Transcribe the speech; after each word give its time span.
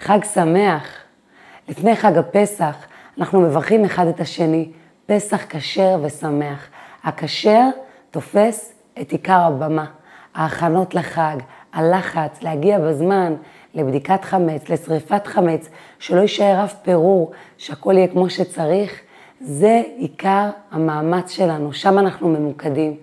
חג 0.00 0.18
שמח. 0.34 0.96
לפני 1.68 1.96
חג 1.96 2.18
הפסח 2.18 2.76
אנחנו 3.18 3.40
מברכים 3.40 3.84
אחד 3.84 4.06
את 4.06 4.20
השני, 4.20 4.68
פסח 5.06 5.44
כשר 5.48 5.98
ושמח. 6.02 6.68
הכשר 7.04 7.68
תופס 8.10 8.72
את 9.00 9.12
עיקר 9.12 9.40
הבמה. 9.40 9.84
ההכנות 10.34 10.94
לחג, 10.94 11.36
הלחץ, 11.72 12.42
להגיע 12.42 12.78
בזמן, 12.78 13.34
לבדיקת 13.74 14.24
חמץ, 14.24 14.68
לשריפת 14.68 15.26
חמץ, 15.26 15.68
שלא 15.98 16.20
יישאר 16.20 16.64
אף 16.64 16.74
פירור, 16.82 17.32
שהכל 17.56 17.94
יהיה 17.96 18.08
כמו 18.08 18.30
שצריך, 18.30 19.00
זה 19.40 19.82
עיקר 19.96 20.50
המאמץ 20.70 21.30
שלנו, 21.30 21.72
שם 21.72 21.98
אנחנו 21.98 22.28
ממוקדים. 22.28 22.96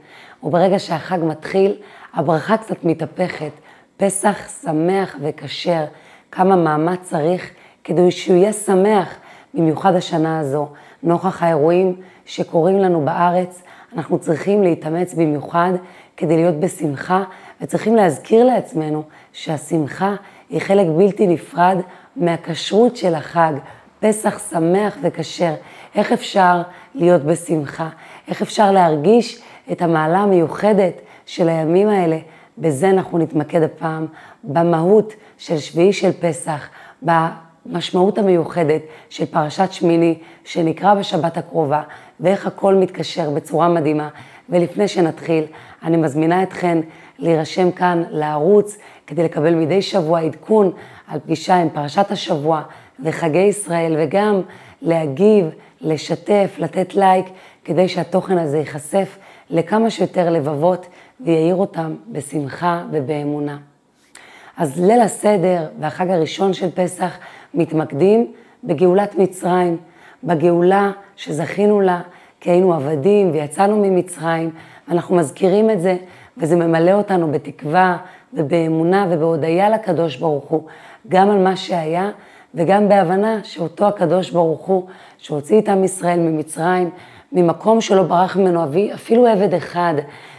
וברגע 0.44 0.80
שהחג 0.80 1.20
מתחיל, 1.24 1.76
הברכה 2.14 2.58
קצת 2.58 2.84
מתהפכת. 2.84 3.52
פסח 3.98 4.50
שמח 4.62 5.16
וכשר, 5.22 5.86
כמה 6.32 6.56
מאמץ 6.56 7.00
צריך 7.02 7.52
כדי 7.84 8.12
שהוא 8.12 8.38
יהיה 8.38 8.54
שמח, 8.54 9.16
במיוחד 9.54 9.96
השנה 9.96 10.40
הזו. 10.40 10.68
נוכח 11.04 11.44
האירועים 11.44 11.96
שקורים 12.26 12.80
לנו 12.80 13.06
בארץ, 13.06 13.62
אנחנו 13.96 14.20
צריכים 14.20 14.64
להתאמץ 14.64 15.14
במיוחד 15.14 15.72
כדי 16.18 16.36
להיות 16.36 16.60
בשמחה, 16.60 17.24
וצריכים 17.62 17.96
להזכיר 17.96 18.46
לעצמנו 18.46 19.04
שהשמחה 19.34 20.16
היא 20.50 20.62
חלק 20.62 20.88
בלתי 20.98 21.28
נפרד 21.28 21.78
מהכשרות 22.16 22.98
של 22.98 23.16
החג. 23.16 23.54
פסח 24.00 24.40
שמח 24.52 24.98
וכשר. 25.02 25.54
איך 25.96 26.12
אפשר 26.12 26.62
להיות 26.96 27.24
בשמחה? 27.24 27.90
איך 28.28 28.42
אפשר 28.42 28.72
להרגיש 28.72 29.42
את 29.72 29.82
המעלה 29.82 30.20
המיוחדת 30.20 31.02
של 31.26 31.50
הימים 31.50 31.88
האלה? 31.88 32.18
בזה 32.58 32.90
אנחנו 32.90 33.18
נתמקד 33.18 33.62
הפעם, 33.62 34.06
במהות 34.44 35.14
של 35.38 35.58
שביעי 35.58 35.94
של 35.94 36.12
פסח, 36.12 36.70
במשמעות 37.02 38.18
המיוחדת 38.18 38.82
של 39.10 39.26
פרשת 39.26 39.72
שמיני, 39.72 40.18
שנקרא 40.44 40.94
בשבת 40.94 41.38
הקרובה, 41.38 41.82
ואיך 42.20 42.48
הכל 42.48 42.76
מתקשר 42.76 43.30
בצורה 43.30 43.70
מדהימה. 43.70 44.10
ולפני 44.50 44.88
שנתחיל, 44.88 45.44
אני 45.84 45.98
מזמינה 45.98 46.44
אתכן 46.44 46.78
להירשם 47.20 47.72
כאן 47.72 48.04
לערוץ, 48.10 48.78
כדי 49.08 49.24
לקבל 49.24 49.56
מדי 49.56 49.82
שבוע 49.82 50.20
עדכון 50.20 50.72
על 51.08 51.20
פגישה 51.20 51.56
עם 51.56 51.70
פרשת 51.70 52.12
השבוע 52.12 52.62
וחגי 53.04 53.40
ישראל, 53.40 53.96
וגם 54.00 54.42
להגיב, 54.82 55.46
לשתף, 55.82 56.56
לתת 56.58 56.96
לייק, 56.96 57.26
כדי 57.66 57.88
שהתוכן 57.88 58.38
הזה 58.38 58.58
ייחשף 58.58 59.18
לכמה 59.50 59.90
שיותר 59.90 60.30
לבבות 60.30 60.88
ויעיר 61.22 61.56
אותם 61.56 61.96
בשמחה 62.12 62.84
ובאמונה. 62.92 63.58
אז 64.58 64.86
ליל 64.86 65.02
הסדר 65.02 65.68
והחג 65.80 66.10
הראשון 66.10 66.54
של 66.54 66.72
פסח 66.72 67.18
מתמקדים 67.54 68.32
בגאולת 68.64 69.16
מצרים, 69.16 69.78
בגאולה 70.24 70.92
שזכינו 71.16 71.82
לה 71.82 72.02
כי 72.40 72.52
היינו 72.52 72.74
עבדים 72.74 73.32
ויצאנו 73.32 73.78
ממצרים, 73.82 74.52
ואנחנו 74.88 75.16
מזכירים 75.16 75.70
את 75.70 75.82
זה, 75.82 75.98
וזה 76.38 76.56
ממלא 76.56 76.92
אותנו 76.92 77.32
בתקווה 77.32 77.98
ובאמונה 78.34 79.08
ובהודיה 79.10 79.70
לקדוש 79.70 80.16
ברוך 80.16 80.46
הוא, 80.46 80.64
גם 81.08 81.30
על 81.30 81.38
מה 81.38 81.56
שהיה 81.56 82.12
וגם 82.56 82.90
בהבנה 82.90 83.40
שאותו 83.44 83.88
הקדוש 83.88 84.32
ברוך 84.32 84.62
הוא, 84.62 84.86
שהוציא 85.18 85.60
את 85.60 85.70
עם 85.70 85.84
ישראל 85.84 86.20
ממצרים, 86.20 86.90
ממקום 87.32 87.82
שלא 87.82 88.04
ברח 88.04 88.38
ממנו 88.38 88.64
אבי, 88.64 88.94
אפילו 88.94 89.28
עבד 89.28 89.54
אחד, 89.54 89.94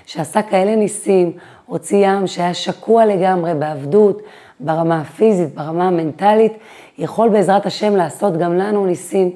שעשה 0.07 0.43
כאלה 0.43 0.77
ניסים, 0.77 1.33
הוציא 1.67 2.07
ים 2.07 2.27
שהיה 2.27 2.55
שקוע 2.55 3.07
לגמרי 3.07 3.55
בעבדות, 3.55 4.23
ברמה 4.61 5.01
הפיזית, 5.01 5.55
ברמה 5.55 5.89
המנטלית, 5.89 6.53
יכול 6.99 7.29
בעזרת 7.29 7.67
השם 7.67 7.97
לעשות 7.97 8.37
גם 8.37 8.59
לנו 8.59 8.87
ניסים. 8.87 9.31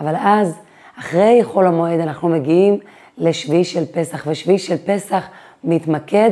אבל 0.00 0.14
אז, 0.18 0.54
אחרי 0.98 1.40
חול 1.44 1.66
המועד, 1.66 2.00
אנחנו 2.00 2.28
מגיעים 2.28 2.78
לשביעי 3.18 3.64
של 3.64 3.84
פסח, 3.92 4.24
ושביעי 4.26 4.58
של 4.58 4.76
פסח 4.86 5.28
מתמקד 5.64 6.30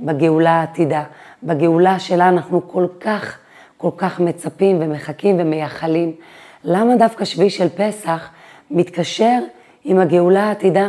בגאולה 0.00 0.50
העתידה, 0.50 1.02
בגאולה 1.42 1.98
שלה 1.98 2.28
אנחנו 2.28 2.68
כל 2.68 2.86
כך, 3.00 3.38
כל 3.76 3.90
כך 3.96 4.20
מצפים 4.20 4.76
ומחכים 4.80 5.36
ומייחלים. 5.38 6.12
למה 6.64 6.96
דווקא 6.96 7.24
שביעי 7.24 7.50
של 7.50 7.68
פסח 7.68 8.30
מתקשר 8.70 9.38
עם 9.84 9.98
הגאולה 9.98 10.44
העתידה? 10.44 10.88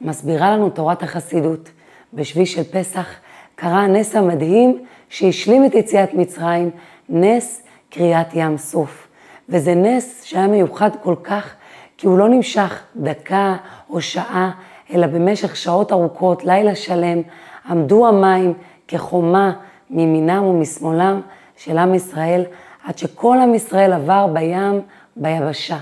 מסבירה 0.00 0.50
לנו 0.50 0.70
תורת 0.70 1.02
החסידות. 1.02 1.70
בשביעי 2.14 2.46
של 2.46 2.62
פסח 2.64 3.06
קרה 3.54 3.80
הנס 3.80 4.16
המדהים 4.16 4.84
שהשלים 5.08 5.64
את 5.64 5.74
יציאת 5.74 6.14
מצרים, 6.14 6.70
נס 7.08 7.62
קריאת 7.90 8.26
ים 8.34 8.58
סוף. 8.58 9.08
וזה 9.48 9.74
נס 9.74 10.24
שהיה 10.24 10.46
מיוחד 10.46 10.90
כל 11.02 11.14
כך, 11.22 11.54
כי 11.96 12.06
הוא 12.06 12.18
לא 12.18 12.28
נמשך 12.28 12.82
דקה 12.96 13.56
או 13.90 14.00
שעה, 14.00 14.50
אלא 14.92 15.06
במשך 15.06 15.56
שעות 15.56 15.92
ארוכות, 15.92 16.44
לילה 16.44 16.74
שלם, 16.74 17.22
עמדו 17.68 18.06
המים 18.06 18.54
כחומה 18.88 19.52
מימינם 19.90 20.44
ומשמאלם 20.44 21.20
של 21.56 21.78
עם 21.78 21.94
ישראל, 21.94 22.44
עד 22.84 22.98
שכל 22.98 23.38
עם 23.42 23.54
ישראל 23.54 23.92
עבר 23.92 24.26
בים, 24.26 24.80
ביבשה. 25.16 25.78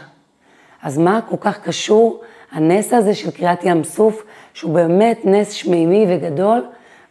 אז 0.83 0.99
מה 0.99 1.21
כל 1.29 1.37
כך 1.41 1.61
קשור 1.61 2.21
הנס 2.53 2.93
הזה 2.93 3.15
של 3.15 3.31
קריאת 3.31 3.65
ים 3.65 3.85
סוף, 3.85 4.25
שהוא 4.55 4.75
באמת 4.75 5.21
נס 5.25 5.53
שמימי 5.53 6.07
וגדול, 6.09 6.67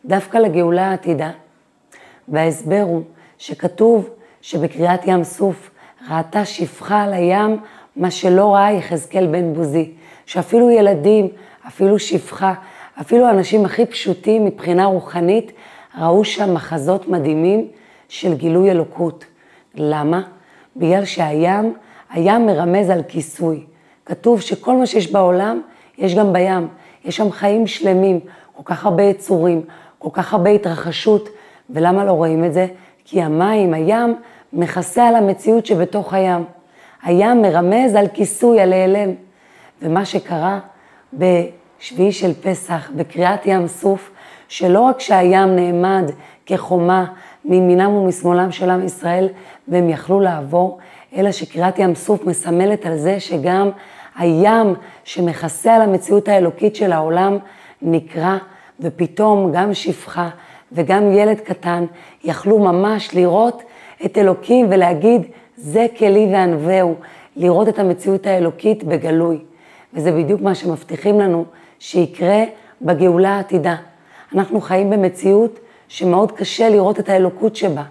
דווקא 0.05 0.37
לגאולה 0.37 0.89
העתידה? 0.89 1.31
וההסבר 2.27 2.81
הוא 2.81 3.01
שכתוב 3.37 4.09
שבקריאת 4.41 5.07
ים 5.07 5.23
סוף 5.23 5.69
ראתה 6.09 6.45
שפחה 6.45 7.03
על 7.03 7.13
הים 7.13 7.57
מה 7.95 8.11
שלא 8.11 8.53
ראה 8.53 8.71
יחזקאל 8.71 9.27
בן 9.27 9.53
בוזי, 9.53 9.91
שאפילו 10.25 10.69
ילדים, 10.69 11.27
אפילו 11.67 11.99
שפחה, 11.99 12.53
אפילו 13.01 13.25
האנשים 13.25 13.65
הכי 13.65 13.85
פשוטים 13.85 14.45
מבחינה 14.45 14.85
רוחנית, 14.85 15.51
ראו 15.99 16.25
שם 16.25 16.53
מחזות 16.53 17.07
מדהימים 17.07 17.67
של 18.09 18.33
גילוי 18.33 18.71
אלוקות. 18.71 19.25
למה? 19.75 20.21
בגלל 20.75 21.05
שהים, 21.05 21.73
הים 22.09 22.45
מרמז 22.45 22.89
על 22.89 23.03
כיסוי. 23.07 23.63
כתוב 24.05 24.41
שכל 24.41 24.77
מה 24.77 24.85
שיש 24.85 25.11
בעולם, 25.11 25.61
יש 25.97 26.15
גם 26.15 26.33
בים. 26.33 26.67
יש 27.05 27.17
שם 27.17 27.31
חיים 27.31 27.67
שלמים, 27.67 28.19
כל 28.55 28.63
כך 28.65 28.85
הרבה 28.85 29.03
יצורים, 29.03 29.61
כל 29.99 30.09
כך 30.13 30.33
הרבה 30.33 30.49
התרחשות. 30.49 31.29
ולמה 31.69 32.05
לא 32.05 32.11
רואים 32.11 32.45
את 32.45 32.53
זה? 32.53 32.67
כי 33.05 33.21
המים, 33.21 33.73
הים, 33.73 34.15
מכסה 34.53 35.07
על 35.07 35.15
המציאות 35.15 35.65
שבתוך 35.65 36.13
הים. 36.13 36.43
הים 37.03 37.41
מרמז 37.41 37.95
על 37.95 38.07
כיסוי, 38.07 38.59
על 38.59 38.69
להיעלם. 38.69 39.09
ומה 39.81 40.05
שקרה 40.05 40.59
בשביעי 41.13 42.11
של 42.11 42.33
פסח, 42.33 42.91
בקריאת 42.95 43.45
ים 43.45 43.67
סוף, 43.67 44.11
שלא 44.47 44.81
רק 44.81 44.99
שהים 44.99 45.55
נעמד 45.55 46.11
כחומה 46.45 47.05
מימינם 47.45 47.91
ומשמאלם 47.91 48.51
של 48.51 48.69
עם 48.69 48.85
ישראל 48.85 49.29
והם 49.67 49.89
יכלו 49.89 50.19
לעבור, 50.19 50.77
אלא 51.15 51.31
שקריאת 51.31 51.79
ים 51.79 51.95
סוף 51.95 52.25
מסמלת 52.25 52.85
על 52.85 52.97
זה 52.97 53.19
שגם 53.19 53.69
הים 54.17 54.73
שמכסה 55.03 55.75
על 55.75 55.81
המציאות 55.81 56.27
האלוקית 56.27 56.75
של 56.75 56.91
העולם 56.91 57.37
נקרע, 57.81 58.37
ופתאום 58.79 59.51
גם 59.51 59.73
שפחה 59.73 60.29
וגם 60.71 61.11
ילד 61.11 61.39
קטן 61.39 61.85
יכלו 62.23 62.59
ממש 62.59 63.15
לראות 63.15 63.63
את 64.05 64.17
אלוקים 64.17 64.67
ולהגיד, 64.69 65.21
זה 65.57 65.85
כלי 65.97 66.29
וענווהו, 66.31 66.95
לראות 67.35 67.67
את 67.67 67.79
המציאות 67.79 68.25
האלוקית 68.25 68.83
בגלוי. 68.83 69.39
וזה 69.93 70.11
בדיוק 70.11 70.41
מה 70.41 70.55
שמבטיחים 70.55 71.19
לנו 71.19 71.45
שיקרה 71.79 72.43
בגאולה 72.81 73.35
העתידה. 73.35 73.75
אנחנו 74.35 74.61
חיים 74.61 74.89
במציאות 74.89 75.59
שמאוד 75.87 76.31
קשה 76.31 76.69
לראות 76.69 76.99
את 76.99 77.09
האלוקות 77.09 77.55
שבה. 77.55 77.83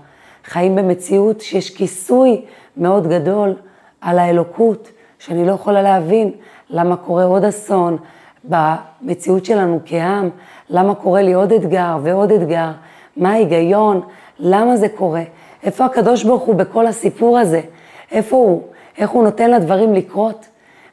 חיים 0.46 0.76
במציאות 0.76 1.40
שיש 1.40 1.70
כיסוי 1.76 2.44
מאוד 2.76 3.06
גדול 3.06 3.54
על 4.00 4.18
האלוקות, 4.18 4.90
שאני 5.18 5.46
לא 5.46 5.52
יכולה 5.52 5.82
להבין 5.82 6.30
למה 6.70 6.96
קורה 6.96 7.24
עוד 7.24 7.44
אסון 7.44 7.96
במציאות 8.44 9.44
שלנו 9.44 9.80
כעם, 9.86 10.30
למה 10.70 10.94
קורה 10.94 11.22
לי 11.22 11.32
עוד 11.32 11.52
אתגר 11.52 11.98
ועוד 12.02 12.32
אתגר, 12.32 12.70
מה 13.16 13.32
ההיגיון, 13.32 14.00
למה 14.38 14.76
זה 14.76 14.88
קורה, 14.88 15.22
איפה 15.62 15.84
הקדוש 15.84 16.24
ברוך 16.24 16.42
הוא 16.42 16.54
בכל 16.54 16.86
הסיפור 16.86 17.38
הזה, 17.38 17.60
איפה 18.10 18.36
הוא, 18.36 18.62
איך 18.98 19.10
הוא 19.10 19.24
נותן 19.24 19.50
לדברים 19.50 19.94
לקרות, 19.94 20.46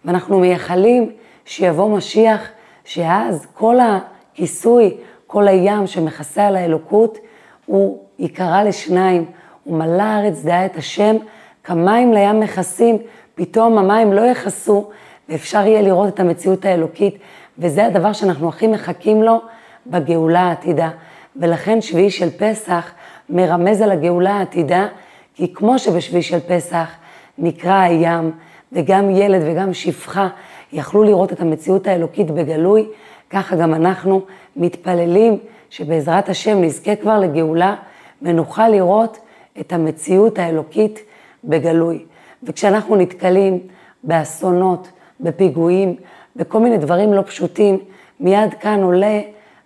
ואנחנו 0.06 0.40
מייחלים 0.40 1.12
שיבוא 1.46 1.98
משיח, 1.98 2.42
שאז 2.86 3.48
כל 3.54 3.76
הכיסוי, 3.80 4.98
כל 5.28 5.48
הים 5.48 5.88
שמכסה 5.88 6.48
על 6.48 6.56
האלוקות, 6.56 7.18
הוא 7.66 8.00
ייקרא 8.20 8.64
לשניים, 8.64 9.26
ומלא 9.68 10.02
הארץ 10.02 10.44
דעה 10.44 10.66
את 10.66 10.78
השם, 10.78 11.16
כמים 11.64 12.14
לים 12.14 12.40
מכסים, 12.40 12.98
פתאום 13.36 13.78
המים 13.78 14.14
לא 14.14 14.22
יכסו, 14.22 14.90
ואפשר 15.30 15.68
יהיה 15.68 15.82
לראות 15.82 16.14
את 16.14 16.20
המציאות 16.20 16.66
האלוקית, 16.66 17.18
וזה 17.60 17.86
הדבר 17.86 18.14
שאנחנו 18.14 18.50
הכי 18.50 18.68
מחכים 18.68 19.24
לו 19.24 19.42
בגאולה 19.88 20.40
העתידה. 20.40 20.90
ולכן 21.36 21.82
שביעי 21.82 22.12
של 22.12 22.30
פסח 22.30 22.92
מרמז 23.30 23.82
על 23.82 23.92
הגאולה 23.92 24.34
העתידה, 24.34 24.88
כי 25.36 25.54
כמו 25.54 25.80
שבשביל 25.80 26.22
של 26.22 26.40
פסח 26.40 26.96
נקרא 27.38 27.80
הים, 27.80 28.32
וגם 28.72 29.10
ילד 29.10 29.42
וגם 29.46 29.74
שפחה 29.74 30.28
יכלו 30.74 31.04
לראות 31.04 31.34
את 31.34 31.42
המציאות 31.42 31.88
האלוקית 31.88 32.32
בגלוי, 32.32 32.88
ככה 33.30 33.56
גם 33.56 33.74
אנחנו 33.74 34.22
מתפללים 34.56 35.38
שבעזרת 35.70 36.30
השם 36.30 36.62
נזכה 36.62 36.96
כבר 36.96 37.20
לגאולה 37.20 37.76
ונוכל 38.22 38.68
לראות 38.68 39.20
את 39.60 39.74
המציאות 39.74 40.40
האלוקית 40.40 41.00
בגלוי. 41.44 42.06
וכשאנחנו 42.44 42.96
נתקלים 42.96 43.60
באסונות, 44.04 44.88
בפיגועים, 45.20 45.96
בכל 46.36 46.60
מיני 46.60 46.78
דברים 46.78 47.14
לא 47.14 47.22
פשוטים, 47.22 47.80
מיד 48.20 48.54
כאן 48.54 48.84
עולה 48.84 49.22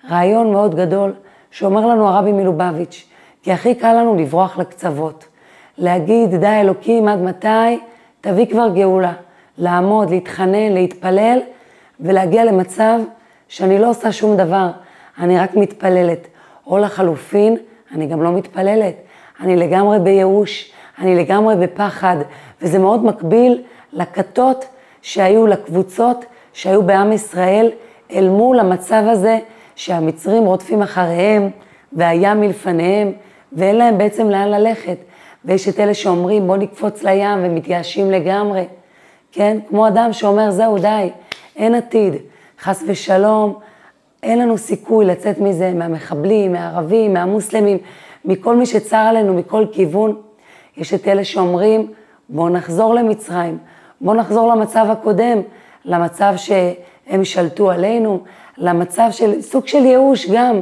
רעיון 0.10 0.52
מאוד 0.52 0.76
גדול 0.76 1.14
שאומר 1.52 1.88
לנו 1.88 2.08
הרבי 2.08 2.32
מלובביץ', 2.32 3.06
כי 3.44 3.52
הכי 3.52 3.76
קל 3.76 3.94
לנו 3.94 4.16
לברוח 4.16 4.58
לקצוות, 4.58 5.26
להגיד 5.78 6.36
די 6.36 6.48
אלוקים 6.48 7.08
עד 7.08 7.22
מתי, 7.22 7.80
תביא 8.22 8.46
כבר 8.46 8.70
גאולה, 8.76 9.14
לעמוד, 9.58 10.10
להתחנן, 10.10 10.74
להתפלל 10.74 11.40
ולהגיע 12.00 12.46
למצב 12.46 13.00
שאני 13.48 13.80
לא 13.80 13.90
עושה 13.90 14.12
שום 14.12 14.38
דבר, 14.38 14.70
אני 15.20 15.40
רק 15.40 15.56
מתפללת. 15.56 16.28
או 16.68 16.78
לחלופין, 16.78 17.58
אני 17.92 18.06
גם 18.06 18.24
לא 18.24 18.32
מתפללת, 18.32 18.96
אני 19.40 19.56
לגמרי 19.56 20.00
בייאוש, 20.00 20.72
אני 21.00 21.16
לגמרי 21.16 21.56
בפחד, 21.56 22.18
וזה 22.62 22.80
מאוד 22.80 23.06
מקביל 23.06 23.64
לכתות 23.94 24.66
שהיו, 25.02 25.48
לקבוצות 25.48 26.26
שהיו 26.54 26.84
בעם 26.84 27.12
ישראל, 27.12 27.72
אל 28.12 28.30
מול 28.30 28.60
המצב 28.60 29.04
הזה 29.08 29.40
שהמצרים 29.76 30.44
רודפים 30.44 30.82
אחריהם, 30.82 31.50
והים 31.94 32.42
מלפניהם, 32.42 33.12
ואין 33.54 33.76
להם 33.76 33.98
בעצם 33.98 34.30
לאן 34.30 34.48
ללכת. 34.48 34.98
ויש 35.46 35.68
את 35.68 35.80
אלה 35.80 35.94
שאומרים, 35.94 36.48
בוא 36.48 36.58
נקפוץ 36.58 37.04
לים, 37.04 37.40
ומתייאשים 37.44 38.12
לגמרי, 38.12 38.66
כן? 39.32 39.58
כמו 39.70 39.88
אדם 39.88 40.14
שאומר, 40.14 40.52
זהו, 40.52 40.78
די, 40.78 41.10
אין 41.56 41.76
עתיד, 41.76 42.14
חס 42.62 42.84
ושלום, 42.88 43.54
אין 44.24 44.40
לנו 44.40 44.58
סיכוי 44.58 45.06
לצאת 45.06 45.40
מזה, 45.40 45.74
מהמחבלים, 45.74 46.52
מהערבים, 46.52 47.14
מהמוסלמים, 47.14 47.78
מכל 48.26 48.56
מי 48.56 48.66
שצר 48.66 48.98
עלינו, 48.98 49.34
מכל 49.34 49.66
כיוון. 49.72 50.22
יש 50.78 50.94
את 50.94 51.08
אלה 51.08 51.24
שאומרים, 51.24 51.94
בואו 52.30 52.50
נחזור 52.50 52.96
למצרים, 52.96 53.58
בואו 54.02 54.16
נחזור 54.16 54.56
למצב 54.56 54.86
הקודם, 54.90 55.38
למצב 55.86 56.34
שהם 56.38 57.26
שלטו 57.26 57.72
עלינו, 57.72 58.24
למצב 58.58 59.08
של 59.12 59.42
סוג 59.42 59.68
של 59.68 59.86
ייאוש 59.86 60.30
גם. 60.30 60.60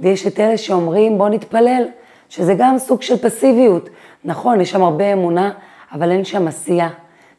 ויש 0.00 0.26
את 0.26 0.40
אלה 0.40 0.58
שאומרים, 0.58 1.18
בואו 1.18 1.28
נתפלל, 1.28 1.84
שזה 2.28 2.54
גם 2.58 2.78
סוג 2.78 3.02
של 3.02 3.16
פסיביות. 3.16 3.88
נכון, 4.24 4.60
יש 4.60 4.70
שם 4.70 4.82
הרבה 4.82 5.12
אמונה, 5.12 5.52
אבל 5.92 6.10
אין 6.10 6.24
שם 6.24 6.48
עשייה. 6.48 6.88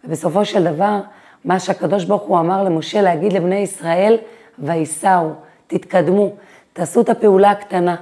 ובסופו 0.03 0.45
של 0.45 0.63
דבר, 0.63 0.99
מה 1.45 1.59
שהקדוש 1.59 2.05
ברוך 2.05 2.21
הוא 2.21 2.39
אמר 2.39 2.63
למשה 2.63 3.01
להגיד 3.01 3.33
לבני 3.33 3.55
ישראל, 3.55 4.17
וייסעו, 4.59 5.29
תתקדמו, 5.67 6.29
תעשו 6.73 7.01
את 7.01 7.09
הפעולה 7.09 7.51
הקטנה. 7.51 7.95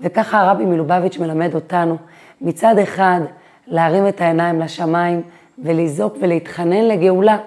וככה 0.00 0.40
הרבי 0.40 0.64
מלובביץ' 0.64 1.18
מלמד 1.18 1.54
אותנו, 1.54 1.96
מצד 2.40 2.78
אחד, 2.78 3.20
להרים 3.66 4.08
את 4.08 4.20
העיניים 4.20 4.60
לשמיים 4.60 5.22
ולזעוק 5.58 6.16
ולהתחנן 6.20 6.84
לגאולה, 6.88 7.38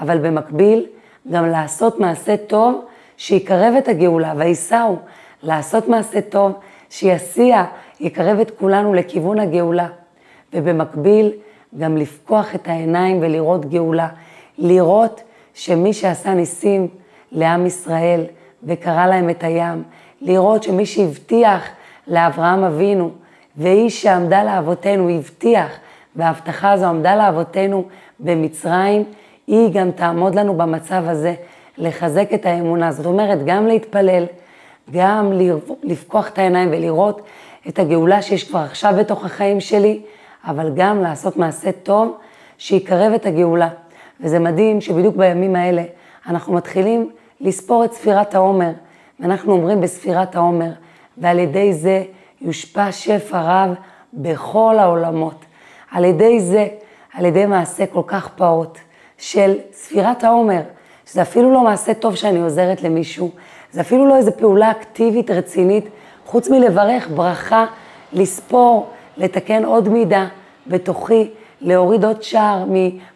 אבל 0.00 0.18
במקביל, 0.18 0.86
גם 1.30 1.46
לעשות 1.46 2.00
מעשה 2.00 2.36
טוב 2.36 2.84
שיקרב 3.16 3.74
את 3.78 3.88
הגאולה, 3.88 4.32
וייסעו, 4.36 4.96
לעשות 5.42 5.88
מעשה 5.88 6.20
טוב 6.20 6.52
שיסיע, 6.90 7.64
יקרב 8.00 8.40
את 8.40 8.50
כולנו 8.50 8.94
לכיוון 8.94 9.38
הגאולה. 9.38 9.88
ובמקביל, 10.54 11.32
גם 11.78 11.96
לפקוח 11.96 12.54
את 12.54 12.68
העיניים 12.68 13.18
ולראות 13.20 13.70
גאולה, 13.70 14.08
לראות 14.58 15.22
שמי 15.54 15.92
שעשה 15.92 16.34
ניסים 16.34 16.88
לעם 17.32 17.66
ישראל 17.66 18.24
וקרא 18.64 19.06
להם 19.06 19.30
את 19.30 19.44
הים, 19.44 19.82
לראות 20.20 20.62
שמי 20.62 20.86
שהבטיח 20.86 21.68
לאברהם 22.10 22.64
אבינו, 22.64 23.10
והיא 23.56 23.90
שעמדה 23.90 24.44
לאבותינו, 24.44 25.08
הבטיח, 25.08 25.70
וההבטחה 26.16 26.72
הזו 26.72 26.86
עמדה 26.86 27.16
לאבותינו 27.16 27.84
במצרים, 28.20 29.04
היא 29.46 29.68
גם 29.72 29.90
תעמוד 29.90 30.34
לנו 30.34 30.54
במצב 30.56 31.02
הזה, 31.06 31.34
לחזק 31.78 32.28
את 32.34 32.46
האמונה. 32.46 32.92
זאת 32.92 33.06
אומרת, 33.06 33.44
גם 33.44 33.66
להתפלל, 33.66 34.24
גם 34.92 35.32
לפקוח 35.82 36.28
את 36.28 36.38
העיניים 36.38 36.68
ולראות 36.72 37.20
את 37.68 37.78
הגאולה 37.78 38.22
שיש 38.22 38.48
כבר 38.48 38.58
עכשיו 38.58 38.94
בתוך 38.98 39.24
החיים 39.24 39.60
שלי, 39.60 40.00
אבל 40.44 40.70
גם 40.74 41.02
לעשות 41.02 41.36
מעשה 41.36 41.72
טוב 41.72 42.16
שיקרב 42.58 43.12
את 43.12 43.26
הגאולה. 43.26 43.68
וזה 44.20 44.38
מדהים 44.38 44.80
שבדיוק 44.80 45.16
בימים 45.16 45.56
האלה 45.56 45.82
אנחנו 46.28 46.52
מתחילים 46.52 47.10
לספור 47.40 47.84
את 47.84 47.92
ספירת 47.92 48.34
העומר, 48.34 48.70
ואנחנו 49.20 49.52
אומרים 49.52 49.80
בספירת 49.80 50.36
העומר, 50.36 50.70
ועל 51.18 51.38
ידי 51.38 51.72
זה 51.72 52.02
יושפע 52.40 52.92
שפע 52.92 53.40
רב 53.40 53.74
בכל 54.12 54.76
העולמות. 54.78 55.44
על 55.90 56.04
ידי 56.04 56.40
זה, 56.40 56.68
על 57.14 57.24
ידי 57.24 57.46
מעשה 57.46 57.86
כל 57.86 58.02
כך 58.06 58.28
פעוט 58.28 58.78
של 59.18 59.54
ספירת 59.72 60.24
העומר, 60.24 60.60
שזה 61.06 61.22
אפילו 61.22 61.52
לא 61.52 61.60
מעשה 61.64 61.94
טוב 61.94 62.14
שאני 62.14 62.40
עוזרת 62.40 62.82
למישהו, 62.82 63.30
זה 63.72 63.80
אפילו 63.80 64.06
לא 64.06 64.16
איזו 64.16 64.30
פעולה 64.38 64.70
אקטיבית 64.70 65.30
רצינית, 65.30 65.84
חוץ 66.26 66.48
מלברך 66.48 67.08
ברכה, 67.14 67.66
לספור, 68.12 68.90
לתקן 69.16 69.64
עוד 69.64 69.88
מידה 69.88 70.26
בתוכי, 70.66 71.30
להוריד 71.60 72.04
עוד 72.04 72.22
שער 72.22 72.64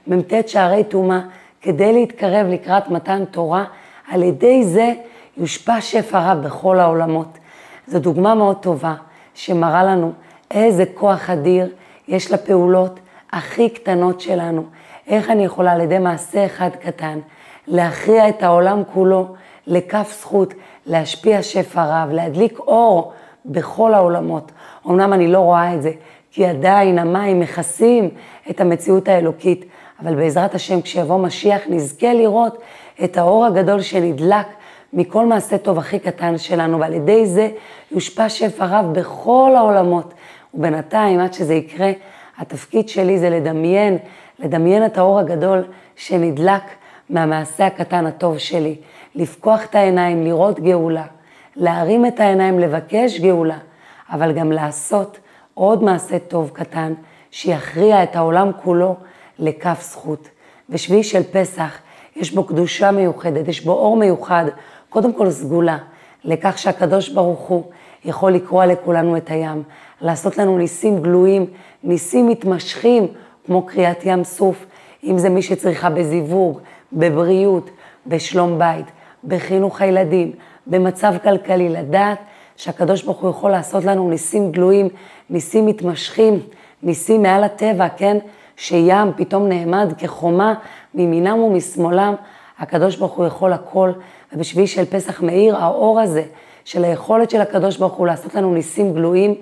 ממ"ט 0.07 0.33
שערי 0.47 0.85
טומאה, 0.85 1.21
כדי 1.63 1.93
להתקרב 1.93 2.47
לקראת 2.47 2.91
מתן 2.91 3.25
תורה, 3.25 3.65
על 4.11 4.23
ידי 4.23 4.65
זה 4.65 4.93
יושפע 5.37 5.81
שפע 5.81 6.33
רב 6.33 6.47
בכל 6.47 6.81
העולמות. 6.81 7.39
זו 7.87 7.99
דוגמה 7.99 8.35
מאוד 8.35 8.57
טובה 8.57 8.95
שמראה 9.35 9.85
לנו 9.85 10.13
איזה 10.51 10.85
כוח 10.95 11.31
אדיר 11.31 11.69
יש 12.09 12.33
לפעולות 12.33 13.01
הכי 13.33 13.71
קטנות 13.71 14.21
שלנו. 14.21 14.65
איך 15.07 15.31
אני 15.31 15.45
יכולה 15.45 15.73
על 15.73 15.81
ידי 15.81 15.99
מעשה 15.99 16.47
אחד 16.47 16.71
קטן 16.81 17.19
להכריע 17.67 18.29
את 18.29 18.43
העולם 18.43 18.83
כולו 18.93 19.27
לכף 19.67 20.17
זכות, 20.21 20.55
להשפיע 20.87 21.43
שפע 21.43 21.85
רב, 21.85 22.11
להדליק 22.11 22.59
אור 22.59 23.13
בכל 23.45 23.95
העולמות. 23.95 24.53
אמנם 24.87 25.13
אני 25.13 25.29
לא 25.29 25.39
רואה 25.39 25.75
את 25.75 25.83
זה, 25.83 25.91
כי 26.31 26.47
עדיין 26.47 26.99
המים 26.99 27.41
מכסים 27.41 28.11
את 28.51 28.61
המציאות 28.61 29.09
האלוקית, 29.09 29.65
אבל 30.03 30.15
בעזרת 30.15 30.55
השם 30.55 30.83
כשיבוא 30.83 31.19
משיח 31.19 31.63
נזכה 31.69 32.13
לראות 32.13 32.59
את 33.05 33.17
האור 33.17 33.47
הגדול 33.47 33.81
שנדלק 33.81 34.47
מכל 34.95 35.27
מעשה 35.27 35.59
טוב 35.59 35.79
הכי 35.79 35.99
קטן 35.99 36.39
שלנו, 36.39 36.81
ועל 36.81 36.93
ידי 36.93 37.27
זה 37.27 37.49
יושפע 37.91 38.29
שפע 38.29 38.67
רב 38.67 38.93
בכל 38.93 39.53
העולמות. 39.57 40.15
ובינתיים, 40.55 41.21
עד 41.21 41.35
שזה 41.35 41.55
יקרה, 41.55 41.91
התפקיד 42.39 42.89
שלי 42.89 43.19
זה 43.19 43.31
לדמיין, 43.31 43.99
לדמיין 44.39 44.87
את 44.87 44.99
האור 44.99 45.19
הגדול 45.19 45.65
שנדלק 45.97 46.63
מהמעשה 47.11 47.67
הקטן 47.67 48.07
הטוב 48.07 48.39
שלי, 48.39 48.77
לפקוח 49.15 49.65
את 49.65 49.75
העיניים, 49.75 50.25
לראות 50.25 50.61
גאולה, 50.61 51.05
להרים 51.57 52.07
את 52.07 52.21
העיניים, 52.21 52.59
לבקש 52.59 53.21
גאולה, 53.21 53.59
אבל 54.11 54.33
גם 54.33 54.53
לעשות 54.53 55.19
עוד 55.55 55.83
מעשה 55.83 56.19
טוב 56.19 56.51
קטן 56.55 56.93
שיכריע 57.31 58.03
את 58.03 58.17
העולם 58.17 58.51
כולו 58.63 58.97
לכף 59.39 59.83
זכות. 59.83 60.29
ושביעי 60.71 61.03
של 61.03 61.23
פסח, 61.33 61.79
יש 62.17 62.33
בו 62.33 62.45
קדושה 62.45 62.91
מיוחדת, 62.91 63.49
יש 63.49 63.65
בו 63.65 63.73
אור 63.73 63.97
מיוחד, 63.97 64.45
קודם 64.95 65.13
כל 65.13 65.31
סגולה, 65.31 65.79
לכך 66.25 66.59
שהקדוש 66.59 67.09
ברוך 67.09 67.41
הוא 67.41 67.63
יכול 68.05 68.33
לקרוע 68.33 68.67
לכולנו 68.67 69.17
את 69.17 69.31
הים, 69.31 69.63
לעשות 70.01 70.39
לנו 70.39 70.59
ניסים 70.59 71.03
גלויים, 71.03 71.47
ניסים 71.85 72.29
מתמשכים, 72.29 73.07
כמו 73.47 73.63
קריאת 73.63 74.05
ים 74.05 74.25
סוף, 74.25 74.67
אם 75.05 75.19
זה 75.19 75.29
מי 75.29 75.43
שצריכה 75.43 75.91
בזיווג, 75.91 76.61
בבריאות, 76.93 77.71
בשלום 78.07 78.59
בית, 78.59 78.87
בחינוך 79.25 79.81
הילדים, 79.81 80.33
במצב 80.67 81.15
כלכלי, 81.23 81.69
לדעת 81.69 82.19
שהקדוש 82.57 83.03
ברוך 83.03 83.21
הוא 83.21 83.31
יכול 83.31 83.51
לעשות 83.51 83.85
לנו 83.85 84.11
ניסים 84.11 84.53
גלויים, 84.53 84.89
ניסים 85.31 85.67
מתמשכים, 85.67 86.41
ניסים 86.83 87.23
מעל 87.23 87.45
הטבע, 87.45 87.89
כן? 87.89 88.19
שים 88.57 89.13
פתאום 89.17 89.49
נעמד 89.49 89.93
כחומה 89.99 90.55
מימינם 90.95 91.39
ומשמאלם, 91.39 92.15
הקדוש 92.59 92.97
ברוך 92.97 93.13
הוא 93.13 93.27
יכול 93.27 93.53
הכל, 93.53 93.93
ובשביעי 94.33 94.67
של 94.67 94.85
פסח 94.85 95.23
מאיר 95.23 95.57
האור 95.57 96.01
הזה 96.01 96.23
של 96.65 96.85
היכולת 96.85 97.31
של 97.31 97.41
הקדוש 97.41 97.77
ברוך 97.77 97.93
הוא 97.93 98.07
לעשות 98.07 98.35
לנו 98.35 98.55
ניסים 98.55 98.95
גלויים, 98.95 99.35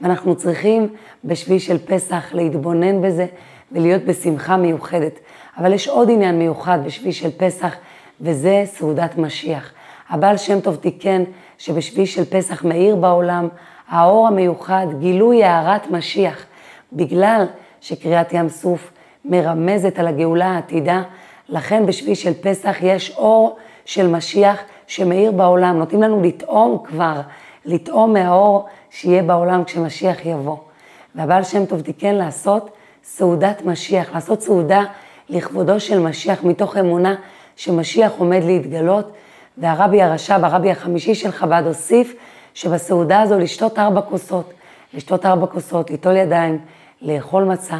ואנחנו 0.00 0.36
צריכים 0.36 0.88
בשביעי 1.24 1.60
של 1.60 1.78
פסח 1.78 2.24
להתבונן 2.32 3.02
בזה 3.02 3.26
ולהיות 3.72 4.02
בשמחה 4.02 4.56
מיוחדת. 4.56 5.18
אבל 5.58 5.72
יש 5.72 5.88
עוד 5.88 6.10
עניין 6.10 6.38
מיוחד 6.38 6.78
בשביעי 6.84 7.12
של 7.12 7.30
פסח, 7.36 7.76
וזה 8.20 8.62
סעודת 8.64 9.18
משיח. 9.18 9.72
הבעל 10.08 10.36
שם 10.36 10.60
טוב 10.60 10.76
תיקן 10.76 11.24
שבשביעי 11.58 12.06
של 12.06 12.24
פסח 12.24 12.64
מאיר 12.64 12.96
בעולם 12.96 13.48
האור 13.88 14.26
המיוחד, 14.26 14.86
גילוי 14.98 15.44
הארת 15.44 15.90
משיח. 15.90 16.46
בגלל 16.92 17.46
שקריאת 17.80 18.32
ים 18.32 18.48
סוף 18.48 18.92
מרמזת 19.24 19.98
על 19.98 20.06
הגאולה 20.06 20.46
העתידה, 20.46 21.02
לכן 21.48 21.86
בשביל 21.86 22.14
של 22.14 22.32
פסח 22.40 22.76
יש 22.80 23.10
אור 23.10 23.56
של 23.84 24.06
משיח 24.06 24.60
שמאיר 24.86 25.32
בעולם, 25.32 25.78
נותנים 25.78 26.02
לנו 26.02 26.22
לטעום 26.22 26.82
כבר, 26.84 27.20
לטעום 27.64 28.12
מהאור 28.12 28.66
שיהיה 28.90 29.22
בעולם 29.22 29.64
כשמשיח 29.64 30.26
יבוא. 30.26 30.56
והבעל 31.14 31.44
שם 31.44 31.66
טוב 31.66 31.80
תיקן 31.80 32.14
לעשות 32.14 32.70
סעודת 33.04 33.62
משיח, 33.64 34.14
לעשות 34.14 34.42
סעודה 34.42 34.82
לכבודו 35.28 35.80
של 35.80 35.98
משיח 35.98 36.44
מתוך 36.44 36.76
אמונה 36.76 37.14
שמשיח 37.56 38.12
עומד 38.18 38.40
להתגלות, 38.44 39.12
והרבי 39.58 40.02
הרש"ב, 40.02 40.44
הרבי 40.44 40.70
החמישי 40.70 41.14
של 41.14 41.30
חב"ד, 41.30 41.62
הוסיף 41.66 42.14
שבסעודה 42.54 43.20
הזו 43.20 43.38
לשתות 43.38 43.78
ארבע 43.78 44.00
כוסות, 44.00 44.52
לשתות 44.94 45.26
ארבע 45.26 45.46
כוסות, 45.46 45.90
ליטול 45.90 46.16
ידיים, 46.16 46.58
לאכול 47.02 47.44
מצה, 47.44 47.78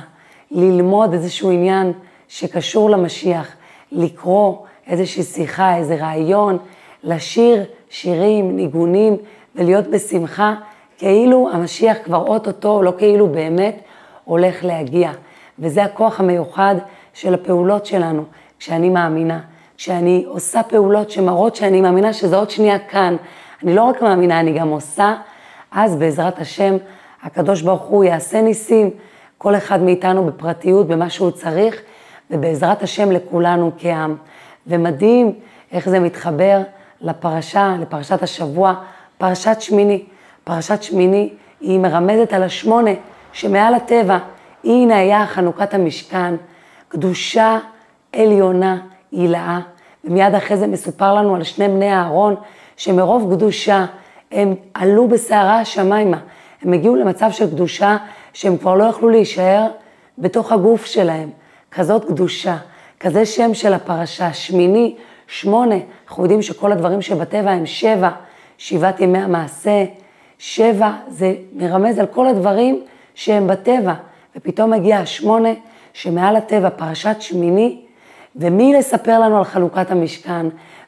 ללמוד 0.51 1.13
איזשהו 1.13 1.51
עניין 1.51 1.93
שקשור 2.29 2.91
למשיח, 2.91 3.49
לקרוא 3.93 4.57
איזושהי 4.87 5.23
שיחה, 5.23 5.77
איזה 5.77 5.95
רעיון, 5.95 6.59
לשיר 7.05 7.65
שירים, 7.91 8.57
ניגונים 8.57 9.17
ולהיות 9.55 9.87
בשמחה, 9.87 10.55
כאילו 10.99 11.51
המשיח 11.53 11.97
כבר 12.05 12.27
אוטוטו, 12.29 12.83
לא 12.83 12.93
כאילו 12.99 13.27
באמת, 13.27 13.83
הולך 14.25 14.65
להגיע. 14.65 15.11
וזה 15.59 15.85
הכוח 15.85 16.21
המיוחד 16.21 16.75
של 17.15 17.35
הפעולות 17.35 17.87
שלנו, 17.87 18.25
כשאני 18.59 18.89
מאמינה. 18.89 19.41
כשאני 19.77 20.25
עושה 20.27 20.63
פעולות 20.63 21.11
שמראות 21.11 21.57
שאני 21.57 21.81
מאמינה 21.81 22.13
שזה 22.13 22.37
עוד 22.37 22.51
שנייה 22.51 22.79
כאן. 22.79 23.17
אני 23.63 23.75
לא 23.75 23.83
רק 23.83 24.03
מאמינה, 24.03 24.41
אני 24.41 24.53
גם 24.53 24.69
עושה, 24.69 25.15
אז 25.71 25.97
בעזרת 25.97 26.39
השם, 26.39 26.77
הקדוש 27.23 27.63
ברוך 27.63 27.83
הוא 27.83 28.05
יעשה 28.05 28.41
ניסים, 28.41 28.91
כל 29.39 29.57
אחד 29.57 29.83
מאיתנו 29.83 30.25
בפרטיות, 30.27 30.87
במה 30.87 31.11
שהוא 31.11 31.31
צריך, 31.31 31.83
ובעזרת 32.31 32.83
השם 32.83 33.13
לכולנו 33.13 33.71
כעם. 33.79 34.17
ומדהים 34.67 35.33
איך 35.73 35.89
זה 35.89 36.01
מתחבר 36.01 36.61
לפרשה, 37.01 37.75
לפרשת 37.81 38.23
השבוע, 38.23 38.75
פרשת 39.19 39.57
שמיני. 39.61 40.03
פרשת 40.45 40.83
שמיני 40.83 41.31
היא 41.61 41.79
מרמזת 41.79 42.33
על 42.33 42.43
השמונה 42.43 42.91
שמעל 43.33 43.75
הטבע. 43.75 44.19
הנה 44.65 44.97
היה 44.97 45.27
חנוכת 45.27 45.75
המשכן, 45.75 46.35
קדושה 46.89 47.59
עליונה, 48.13 48.79
הילאה, 49.13 49.61
ומיד 50.05 50.35
אחרי 50.35 50.57
זה 50.57 50.67
מסופר 50.67 51.15
לנו 51.15 51.35
על 51.35 51.43
שני 51.43 51.69
בני 51.69 51.95
אהרון, 51.95 52.35
שמרוב 52.77 53.35
קדושה 53.35 53.87
הם 54.33 54.55
עלו 54.75 55.09
בסערה 55.09 55.61
השמיימה. 55.61 56.19
הם 56.63 56.73
הגיעו 56.73 56.97
למצב 56.97 57.31
של 57.31 57.51
קדושה 57.51 57.97
שהם 58.33 58.57
כבר 58.57 58.75
לא 58.75 58.85
יכלו 58.85 59.09
להישאר 59.09 59.67
בתוך 60.19 60.53
הגוף 60.53 60.85
שלהם. 60.85 61.31
כזאת 61.77 62.05
קדושה, 62.05 62.57
כזה 63.01 63.27
שם 63.27 63.55
של 63.55 63.75
הפרשה, 63.75 64.33
שמיני, 64.33 64.95
שמונה, 65.27 65.75
אנחנו 66.09 66.23
יודעים 66.23 66.43
שכל 66.43 66.73
הדברים 66.73 67.03
שבטבע 67.03 67.51
הם 67.51 67.67
שבע, 67.67 68.11
שבעת 68.59 69.01
ימי 69.01 69.19
המעשה, 69.19 69.85
שבע 70.39 70.93
זה 71.09 71.35
מרמז 71.53 71.99
על 71.99 72.07
כל 72.07 72.27
הדברים 72.27 72.83
שהם 73.15 73.47
בטבע, 73.47 73.95
ופתאום 74.37 74.71
מגיע 74.71 74.99
השמונה 74.99 75.49
שמעל 75.93 76.37
הטבע, 76.37 76.71
פרשת 76.71 77.17
שמיני, 77.21 77.81
ומי 78.37 78.75
לספר 78.79 79.21
לנו 79.21 79.39
על 79.39 79.45
חלוקת 79.45 79.91
המשכן, 79.91 80.47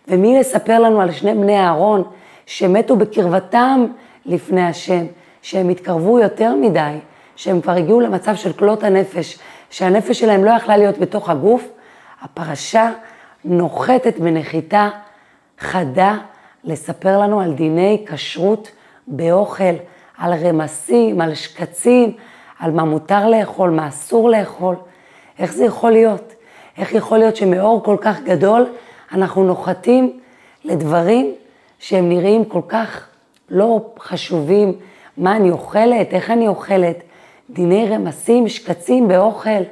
ומי 0.09 0.39
לספר 0.39 0.79
לנו 0.79 1.01
על 1.01 1.13
שני 1.13 1.35
בני 1.35 1.59
אהרון 1.61 2.03
שמתו 2.47 2.97
בקרבתם 2.97 3.87
לפני 4.27 4.63
השם, 4.63 5.05
שהם 5.43 5.69
התקרבו 5.69 6.19
יותר 6.19 6.55
מדי, 6.55 6.95
שהם 7.37 7.61
כבר 7.61 7.73
הגיעו 7.73 8.01
למצב 8.01 8.35
של 8.35 8.53
כלות 8.53 8.83
הנפש, 8.83 9.39
שהנפש 9.71 10.21
שלהם 10.21 10.45
לא 10.45 10.51
יכלה 10.51 10.77
להיות 10.77 10.99
בתוך 10.99 11.31
הגוף, 11.31 11.69
הפרשה 12.23 12.91
נוחתת 13.45 14.19
בנחיתה 14.19 14.89
חדה 15.59 16.17
לספר 16.65 17.19
לנו 17.19 17.41
על 17.41 17.53
דיני 17.55 18.05
כשרות 18.09 18.71
באוכל, 19.07 19.75
על 20.19 20.35
רמסים, 20.35 21.21
על 21.21 21.35
שקצים, 21.35 22.13
על 22.59 22.71
מה 22.71 22.85
מותר 22.85 23.29
לאכול, 23.29 23.71
מה 23.71 23.89
אסור 23.89 24.31
לאכול. 24.31 24.77
איך 25.39 25.53
זה 25.53 25.65
יכול 25.65 25.91
להיות? 25.91 26.33
איך 26.79 26.93
יכול 26.93 27.19
להיות 27.19 27.37
שמאור 27.37 27.85
כל 27.85 27.97
כך 28.01 28.21
גדול 28.21 28.67
אנחנו 29.13 29.45
נוחתים 29.45 30.21
לדברים 30.65 31.35
שהם 31.79 32.09
נראים 32.09 32.45
כל 32.45 32.61
כך 32.69 33.09
לא 33.51 33.91
חשובים, 33.99 34.73
מה 35.17 35.37
אני 35.37 35.51
אוכלת, 35.51 36.13
איך 36.13 36.31
אני 36.31 36.49
אוכלת, 36.49 37.03
דיני 37.51 37.89
רמסים, 37.89 38.49
שקצים 38.49 39.09
באוכל, 39.09 39.63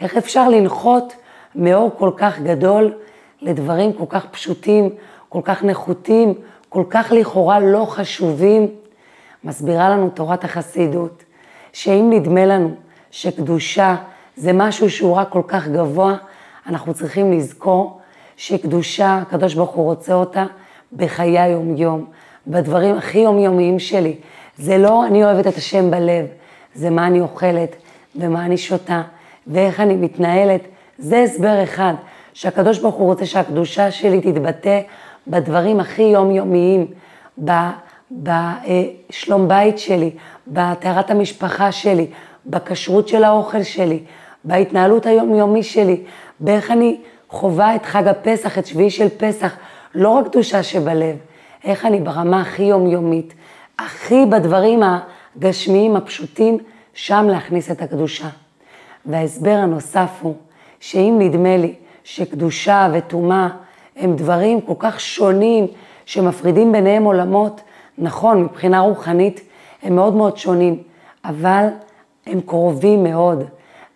איך 0.00 0.16
אפשר 0.16 0.48
לנחות 0.48 1.14
מאור 1.54 1.90
כל 1.98 2.10
כך 2.16 2.40
גדול 2.40 2.94
לדברים 3.42 3.92
כל 3.92 4.04
כך 4.08 4.26
פשוטים, 4.26 4.90
כל 5.28 5.40
כך 5.44 5.64
נחותים, 5.64 6.34
כל 6.68 6.84
כך 6.90 7.12
לכאורה 7.12 7.60
לא 7.60 7.86
חשובים. 7.88 8.68
מסבירה 9.44 9.88
לנו 9.88 10.10
תורת 10.10 10.44
החסידות, 10.44 11.24
שאם 11.72 12.10
נדמה 12.12 12.46
לנו 12.46 12.74
שקדושה 13.10 13.96
זה 14.36 14.52
משהו 14.52 14.90
שהוא 14.90 15.16
רק 15.16 15.28
כל 15.28 15.42
כך 15.48 15.68
גבוה, 15.68 16.16
אנחנו 16.66 16.94
צריכים 16.94 17.32
לזכור 17.32 18.00
שקדושה, 18.36 19.18
הקדוש 19.22 19.54
ברוך 19.54 19.70
הוא 19.70 19.84
רוצה 19.84 20.14
אותה 20.14 20.46
בחיי 20.92 21.38
היום-יום, 21.38 22.06
בדברים 22.46 22.94
הכי 22.94 23.18
יומיומיים 23.18 23.78
שלי. 23.78 24.16
זה 24.58 24.78
לא 24.78 25.06
אני 25.06 25.24
אוהבת 25.24 25.46
את 25.46 25.56
השם 25.56 25.90
בלב, 25.90 26.26
זה 26.76 26.90
מה 26.90 27.06
אני 27.06 27.20
אוכלת 27.20 27.76
ומה 28.16 28.44
אני 28.44 28.56
שותה 28.56 29.02
ואיך 29.46 29.80
אני 29.80 29.96
מתנהלת. 29.96 30.60
זה 30.98 31.22
הסבר 31.22 31.62
אחד, 31.62 31.94
שהקדוש 32.32 32.78
ברוך 32.78 32.94
הוא 32.94 33.06
רוצה 33.06 33.26
שהקדושה 33.26 33.90
שלי 33.90 34.20
תתבטא 34.20 34.80
בדברים 35.26 35.80
הכי 35.80 36.02
יומיומיים, 36.02 36.86
בשלום 38.10 39.48
בית 39.48 39.78
שלי, 39.78 40.10
בטהרת 40.48 41.10
המשפחה 41.10 41.72
שלי, 41.72 42.06
בכשרות 42.46 43.08
של 43.08 43.24
האוכל 43.24 43.62
שלי, 43.62 44.00
בהתנהלות 44.44 45.06
היומיומי 45.06 45.62
שלי, 45.62 46.02
באיך 46.40 46.70
אני 46.70 47.00
חווה 47.28 47.76
את 47.76 47.86
חג 47.86 48.08
הפסח, 48.08 48.58
את 48.58 48.66
שביעי 48.66 48.90
של 48.90 49.08
פסח, 49.16 49.56
לא 49.94 50.08
רק 50.08 50.26
קדושה 50.26 50.62
שבלב, 50.62 51.16
איך 51.64 51.86
אני 51.86 52.00
ברמה 52.00 52.40
הכי 52.40 52.62
יומיומית, 52.62 53.34
הכי 53.78 54.26
בדברים 54.26 54.82
הגשמיים 55.36 55.96
הפשוטים, 55.96 56.58
שם 56.94 57.26
להכניס 57.30 57.70
את 57.70 57.82
הקדושה. 57.82 58.28
וההסבר 59.06 59.50
הנוסף 59.50 60.10
הוא, 60.20 60.34
שאם 60.80 61.16
נדמה 61.18 61.56
לי 61.56 61.74
שקדושה 62.04 62.88
וטומאה 62.92 63.48
הם 63.96 64.16
דברים 64.16 64.60
כל 64.60 64.74
כך 64.78 65.00
שונים, 65.00 65.66
שמפרידים 66.06 66.72
ביניהם 66.72 67.04
עולמות, 67.04 67.60
נכון, 67.98 68.42
מבחינה 68.42 68.80
רוחנית 68.80 69.40
הם 69.82 69.96
מאוד 69.96 70.14
מאוד 70.14 70.36
שונים, 70.36 70.82
אבל 71.24 71.66
הם 72.26 72.40
קרובים 72.40 73.04
מאוד. 73.04 73.44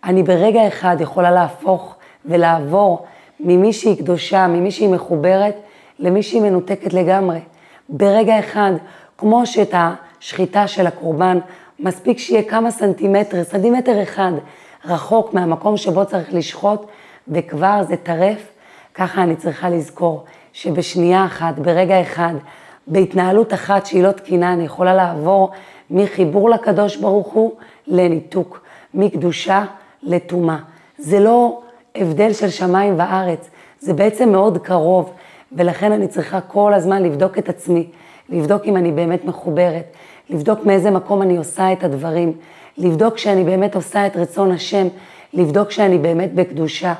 אני 0.03 0.23
ברגע 0.23 0.67
אחד 0.67 0.97
יכולה 0.99 1.31
להפוך 1.31 1.95
ולעבור 2.25 3.05
ממישהי 3.39 3.95
קדושה, 3.95 4.47
ממישהי 4.47 4.87
מחוברת, 4.87 5.55
למישהי 5.99 6.39
מנותקת 6.39 6.93
לגמרי. 6.93 7.39
ברגע 7.89 8.39
אחד, 8.39 8.71
כמו 9.17 9.45
שאת 9.45 9.73
השחיטה 10.21 10.67
של 10.67 10.87
הקורבן, 10.87 11.39
מספיק 11.79 12.17
שיהיה 12.17 12.43
כמה 12.43 12.71
סנטימטר, 12.71 13.43
סנטימטר 13.43 14.03
אחד, 14.03 14.31
רחוק 14.85 15.33
מהמקום 15.33 15.77
שבו 15.77 16.05
צריך 16.05 16.33
לשחוט, 16.33 16.85
וכבר 17.27 17.83
זה 17.87 17.95
טרף, 17.97 18.47
ככה 18.93 19.23
אני 19.23 19.35
צריכה 19.35 19.69
לזכור 19.69 20.23
שבשנייה 20.53 21.25
אחת, 21.25 21.59
ברגע 21.59 22.01
אחד, 22.01 22.33
בהתנהלות 22.87 23.53
אחת 23.53 23.85
שהיא 23.85 24.03
לא 24.03 24.11
תקינה, 24.11 24.53
אני 24.53 24.63
יכולה 24.63 24.93
לעבור 24.93 25.51
מחיבור 25.89 26.49
לקדוש 26.49 26.95
ברוך 26.97 27.27
הוא 27.27 27.55
לניתוק, 27.87 28.61
מקדושה 28.93 29.65
לטומאה. 30.03 30.57
זה 30.97 31.19
לא 31.19 31.61
הבדל 31.95 32.33
של 32.33 32.49
שמיים 32.49 32.93
וארץ, 32.97 33.49
זה 33.79 33.93
בעצם 33.93 34.31
מאוד 34.31 34.57
קרוב, 34.57 35.13
ולכן 35.51 35.91
אני 35.91 36.07
צריכה 36.07 36.41
כל 36.41 36.73
הזמן 36.73 37.03
לבדוק 37.03 37.37
את 37.37 37.49
עצמי, 37.49 37.87
לבדוק 38.29 38.61
אם 38.65 38.77
אני 38.77 38.91
באמת 38.91 39.25
מחוברת, 39.25 39.85
לבדוק 40.29 40.65
מאיזה 40.65 40.91
מקום 40.91 41.21
אני 41.21 41.37
עושה 41.37 41.73
את 41.73 41.83
הדברים, 41.83 42.33
לבדוק 42.77 43.17
שאני 43.17 43.43
באמת 43.43 43.75
עושה 43.75 44.07
את 44.07 44.17
רצון 44.17 44.51
השם, 44.51 44.87
לבדוק 45.33 45.71
שאני 45.71 45.97
באמת 45.97 46.33
בקדושה. 46.33 46.93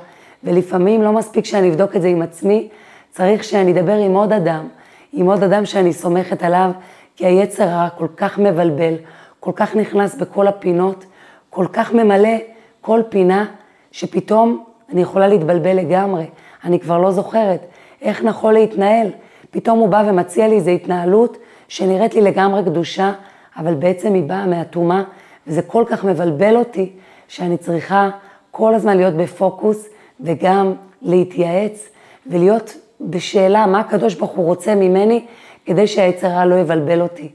ולפעמים 0.44 1.02
לא 1.02 1.12
מספיק 1.12 1.46
שאני 1.46 1.70
אבדוק 1.70 1.96
את 1.96 2.02
זה 2.02 2.08
עם 2.08 2.22
עצמי, 2.22 2.68
צריך 3.12 3.44
שאני 3.44 3.72
אדבר 3.72 3.98
עם 3.98 4.14
עוד 4.14 4.34
אדם, 4.34 4.68
עם 5.14 5.26
עוד 5.26 5.44
אדם 5.44 5.66
שאני 5.66 5.94
סומכת 5.94 6.44
עליו, 6.44 6.72
כי 7.16 7.26
היצר 7.26 7.64
הרע 7.64 7.90
כל 7.90 8.08
כך 8.18 8.40
מבלבל, 8.40 8.94
כל 9.40 9.52
כך 9.56 9.76
נכנס 9.76 10.16
בכל 10.16 10.48
הפינות, 10.48 11.06
כל 11.50 11.66
כך 11.74 11.94
ממלא 11.94 12.38
כל 12.82 13.02
פינה, 13.10 13.46
שפתאום 13.92 14.64
אני 14.92 15.02
יכולה 15.02 15.28
להתבלבל 15.28 15.78
לגמרי, 15.78 16.26
אני 16.64 16.80
כבר 16.80 16.98
לא 16.98 17.12
זוכרת 17.12 17.66
איך 18.02 18.24
נכון 18.24 18.54
להתנהל. 18.54 19.08
פתאום 19.52 19.80
הוא 19.80 19.90
בא 19.90 20.04
ומציע 20.08 20.48
לי 20.48 20.56
איזו 20.56 20.72
התנהלות 20.72 21.38
שנראית 21.68 22.16
לי 22.16 22.22
לגמרי 22.22 22.64
קדושה, 22.64 23.12
אבל 23.58 23.74
בעצם 23.74 24.14
היא 24.14 24.24
באה 24.24 24.46
מהטומאה 24.46 25.04
וזה 25.48 25.62
כל 25.62 25.84
כך 25.88 26.04
מבלבל 26.04 26.56
אותי, 26.56 26.92
שאני 27.28 27.58
צריכה 27.58 28.10
כל 28.52 28.76
הזמן 28.76 28.98
להיות 28.98 29.14
בפוקוס 29.14 29.88
וגם 30.20 30.74
להתייעץ 31.02 31.90
ולהיות 32.28 32.78
בשאלה 33.02 33.66
מה 33.66 33.80
הקדוש 33.80 34.16
ברוך 34.16 34.32
הוא 34.32 34.46
רוצה 34.46 34.76
ממני 34.76 35.26
כדי 35.66 35.88
שהיצר 35.88 36.46
לא 36.46 36.56
יבלבל 36.56 37.02
אותי. 37.02 37.30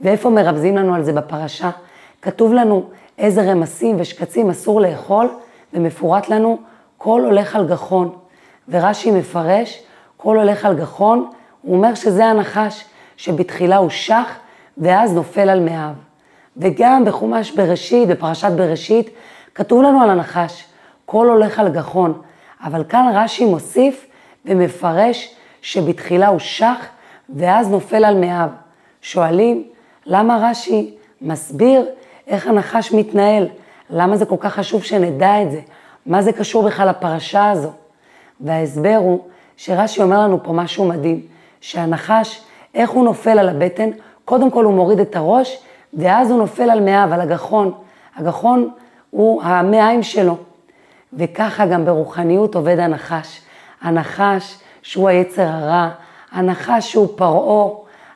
ואיפה 0.00 0.30
מרמזים 0.30 0.76
לנו 0.76 0.94
על 0.94 1.02
זה 1.02 1.12
בפרשה? 1.12 1.70
כתוב 2.22 2.52
לנו 2.52 2.84
איזה 3.18 3.42
רמסים 3.52 3.96
ושקצים 3.98 4.50
אסור 4.50 4.80
לאכול, 4.80 5.28
ומפורט 5.74 6.28
לנו 6.28 6.58
כל 6.98 7.24
הולך 7.24 7.56
על 7.56 7.66
גחון. 7.66 8.12
ורש"י 8.68 9.10
מפרש, 9.10 9.82
כל 10.16 10.38
הולך 10.38 10.64
על 10.64 10.74
גחון, 10.74 11.30
הוא 11.62 11.76
אומר 11.76 11.94
שזה 11.94 12.24
הנחש, 12.26 12.84
שבתחילה 13.16 13.76
הוא 13.76 13.90
שח, 13.90 14.38
ואז 14.78 15.14
נופל 15.14 15.48
על 15.48 15.60
מאיו. 15.60 15.92
וגם 16.56 17.04
בחומש 17.04 17.50
בראשית, 17.50 18.08
בפרשת 18.08 18.50
בראשית, 18.56 19.10
כתוב 19.54 19.82
לנו 19.82 20.02
על 20.02 20.10
הנחש, 20.10 20.64
כל 21.06 21.28
הולך 21.28 21.58
על 21.58 21.68
גחון. 21.68 22.20
אבל 22.64 22.84
כאן 22.88 23.12
רש"י 23.14 23.44
מוסיף 23.44 24.06
ומפרש 24.44 25.34
שבתחילה 25.62 26.28
הוא 26.28 26.38
שח, 26.38 26.86
ואז 27.36 27.70
נופל 27.70 28.04
על 28.04 28.16
מאיו. 28.16 28.48
שואלים, 29.02 29.64
למה 30.06 30.48
רש"י 30.50 30.94
מסביר 31.22 31.86
איך 32.26 32.46
הנחש 32.46 32.92
מתנהל? 32.92 33.48
למה 33.90 34.16
זה 34.16 34.26
כל 34.26 34.36
כך 34.40 34.54
חשוב 34.54 34.82
שנדע 34.82 35.42
את 35.42 35.50
זה? 35.50 35.60
מה 36.06 36.22
זה 36.22 36.32
קשור 36.32 36.62
בכלל 36.62 36.88
לפרשה 36.88 37.50
הזו? 37.50 37.70
וההסבר 38.40 38.96
הוא 38.96 39.20
שרש"י 39.56 40.02
אומר 40.02 40.18
לנו 40.18 40.42
פה 40.42 40.52
משהו 40.52 40.88
מדהים, 40.88 41.26
שהנחש, 41.60 42.40
איך 42.74 42.90
הוא 42.90 43.04
נופל 43.04 43.38
על 43.38 43.48
הבטן? 43.48 43.90
קודם 44.24 44.50
כל 44.50 44.64
הוא 44.64 44.74
מוריד 44.74 45.00
את 45.00 45.16
הראש, 45.16 45.58
ואז 45.94 46.30
הוא 46.30 46.38
נופל 46.38 46.70
על 46.70 46.80
מאיו, 46.80 47.08
על 47.12 47.20
הגחון. 47.20 47.72
הגחון 48.16 48.70
הוא 49.10 49.42
המעיים 49.42 50.02
שלו. 50.02 50.36
וככה 51.12 51.66
גם 51.66 51.84
ברוחניות 51.84 52.54
עובד 52.54 52.78
הנחש. 52.78 53.40
הנחש 53.82 54.58
שהוא 54.82 55.08
היצר 55.08 55.46
הרע, 55.46 55.88
הנחש 56.32 56.92
שהוא 56.92 57.08
פרעה, 57.16 57.68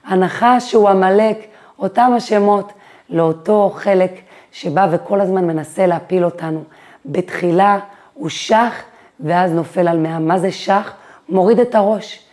הנחש 0.07 0.71
שהוא 0.71 0.89
עמלק, 0.89 1.39
אותם 1.79 2.13
השמות 2.17 2.73
לאותו 3.11 3.73
חלק 3.75 4.21
שבא 4.53 4.87
וכל 4.91 5.21
הזמן 5.21 5.45
מנסה 5.45 5.87
להפיל 5.87 6.25
אותנו. 6.25 6.63
בתחילה 7.07 7.79
הוא 8.15 8.29
שח 8.29 8.75
ואז 9.21 9.53
נופל 9.53 9.89
על 9.89 9.99
מאה. 9.99 10.19
מה 10.19 10.39
זה 10.39 10.53
שח? 10.53 10.93
מוריד 11.29 11.61
את 11.61 11.75
הראש. 11.75 12.24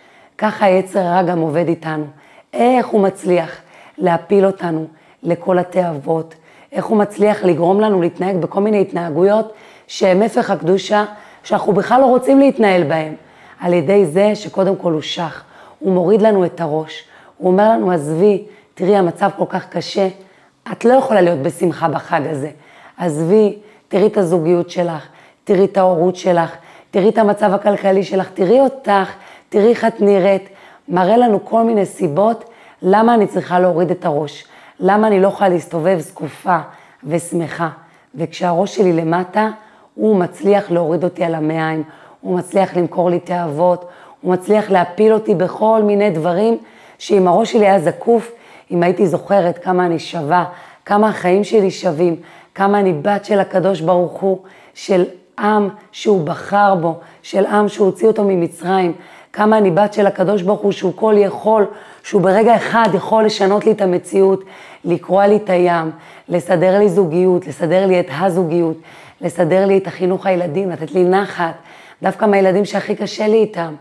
ככה 0.41 0.65
היצר 0.65 1.00
הרע 1.00 1.24
גם 1.24 1.39
עובד 1.39 1.67
איתנו. 1.67 2.05
איך 2.53 2.88
הוא 2.88 3.01
מצליח 3.01 3.62
להפיל 3.98 4.45
אותנו 4.45 4.86
לכל 5.24 5.60
התאוות, 5.60 6.36
איך 6.71 6.86
הוא 6.86 6.98
מצליח 6.98 7.43
לגרום 7.43 7.79
לנו 7.79 8.01
להתנהג 8.01 8.36
בכל 8.36 8.62
מיני 8.62 8.81
התנהגויות 8.81 9.53
שהן 9.88 10.24
הפך 10.24 10.50
הקדושה, 10.50 11.05
שאנחנו 11.43 11.74
בכלל 11.74 12.01
לא 12.01 12.05
רוצים 12.05 12.39
להתנהל 12.39 12.83
בהן. 12.83 13.13
על 13.60 13.74
ידי 13.74 14.05
זה 14.05 14.36
שקודם 14.36 14.75
כל 14.75 14.91
הוא 14.91 15.01
שח, 15.01 15.43
הוא 15.79 15.93
מוריד 15.93 16.21
לנו 16.21 16.45
את 16.45 16.62
הראש, 16.62 17.03
הוא 17.38 17.51
אומר 17.51 17.69
לנו, 17.69 17.91
עזבי, 17.91 18.43
תראי, 18.74 18.95
המצב 18.95 19.29
כל 19.38 19.45
כך 19.50 19.69
קשה, 19.69 20.07
את 20.71 20.86
לא 20.86 20.93
יכולה 20.93 21.21
להיות 21.21 21.39
בשמחה 21.39 21.88
בחג 21.88 22.21
הזה. 22.29 22.50
עזבי, 22.98 23.57
תראי 23.88 24.07
את 24.07 24.17
הזוגיות 24.17 24.69
שלך, 24.69 25.07
תראי 25.43 25.65
את 25.65 25.77
ההורות 25.77 26.15
שלך, 26.15 26.55
תראי 26.91 27.10
את 27.10 27.17
המצב 27.17 27.53
הכלכלי 27.53 28.03
שלך, 28.03 28.29
תראי 28.33 28.60
אותך, 28.60 29.12
תראי 29.51 29.70
איך 29.70 29.86
את 29.86 30.01
נראית. 30.01 30.50
מראה 30.88 31.17
לנו 31.17 31.46
כל 31.46 31.63
מיני 31.63 31.86
סיבות 31.86 32.50
למה 32.81 33.13
אני 33.13 33.27
צריכה 33.27 33.60
להוריד 33.60 33.91
את 33.91 34.05
הראש, 34.05 34.46
למה 34.79 35.08
אני 35.08 35.20
לא 35.20 35.27
יכולה 35.27 35.50
להסתובב 35.50 36.00
זקופה 36.00 36.58
ושמחה. 37.03 37.70
וכשהראש 38.15 38.75
שלי 38.75 38.93
למטה, 38.93 39.50
הוא 39.96 40.15
מצליח 40.15 40.72
להוריד 40.72 41.03
אותי 41.03 41.24
על 41.24 41.36
המעיים, 41.36 41.84
הוא 42.22 42.38
מצליח 42.38 42.77
למכור 42.77 43.10
לי 43.10 43.20
תאוות, 43.20 43.85
הוא 44.22 44.33
מצליח 44.33 44.72
להפיל 44.72 45.14
אותי 45.14 45.35
בכל 45.35 45.81
מיני 45.83 46.09
דברים, 46.09 46.57
שאם 46.98 47.27
הראש 47.27 47.51
שלי 47.51 47.66
היה 47.66 47.79
זקוף, 47.79 48.31
אם 48.72 48.83
הייתי 48.83 49.07
זוכרת 49.07 49.57
כמה 49.57 49.85
אני 49.85 50.00
שווה, 50.00 50.46
כמה 50.85 51.09
החיים 51.09 51.44
שלי 51.44 51.72
שווים, 51.72 52.16
כמה 52.55 52.79
אני 52.79 52.94
בת 52.94 53.25
של 53.25 53.40
הקדוש 53.40 53.81
ברוך 53.81 54.20
הוא, 54.20 54.37
של 54.74 55.05
עם 55.40 55.70
שהוא 55.92 56.25
בחר 56.25 56.75
בו, 56.75 57.00
של 57.22 57.46
עם 57.46 57.68
שהוא 57.68 57.85
הוציא 57.85 58.07
אותו 58.07 58.24
ממצרים, 58.24 58.94
כמה 59.33 59.57
אני 59.57 59.72
בת 59.72 59.94
של 59.94 60.07
הקדוש 60.07 60.41
ברוך 60.41 60.61
הוא 60.61 60.72
שהוא 60.72 60.94
כל 60.96 61.15
יכול, 61.17 61.65
שהוא 62.03 62.22
ברגע 62.22 62.55
אחד 62.55 62.87
יכול 62.94 63.25
לשנות 63.25 63.65
לי 63.65 63.72
את 63.72 63.81
המציאות, 63.81 64.44
לקרוע 64.85 65.27
לי 65.27 65.35
את 65.35 65.50
הים, 65.50 65.91
לסדר 66.29 66.79
לי 66.79 66.89
זוגיות, 66.89 67.48
לסדר 67.48 67.85
לי 67.85 68.00
את 68.00 68.07
הזוגיות, 68.20 68.77
לסדר 69.22 69.65
לי 69.65 69.77
את 69.77 69.87
החינוך 69.87 70.25
הילדים, 70.25 70.70
לתת 70.70 70.91
לי 70.91 71.03
נחת, 71.03 71.53
דווקא 72.03 72.25
מהילדים 72.25 72.65
שהכי 72.65 72.96
קשה 72.96 73.27
לי 73.27 73.37
איתם, 73.37 73.74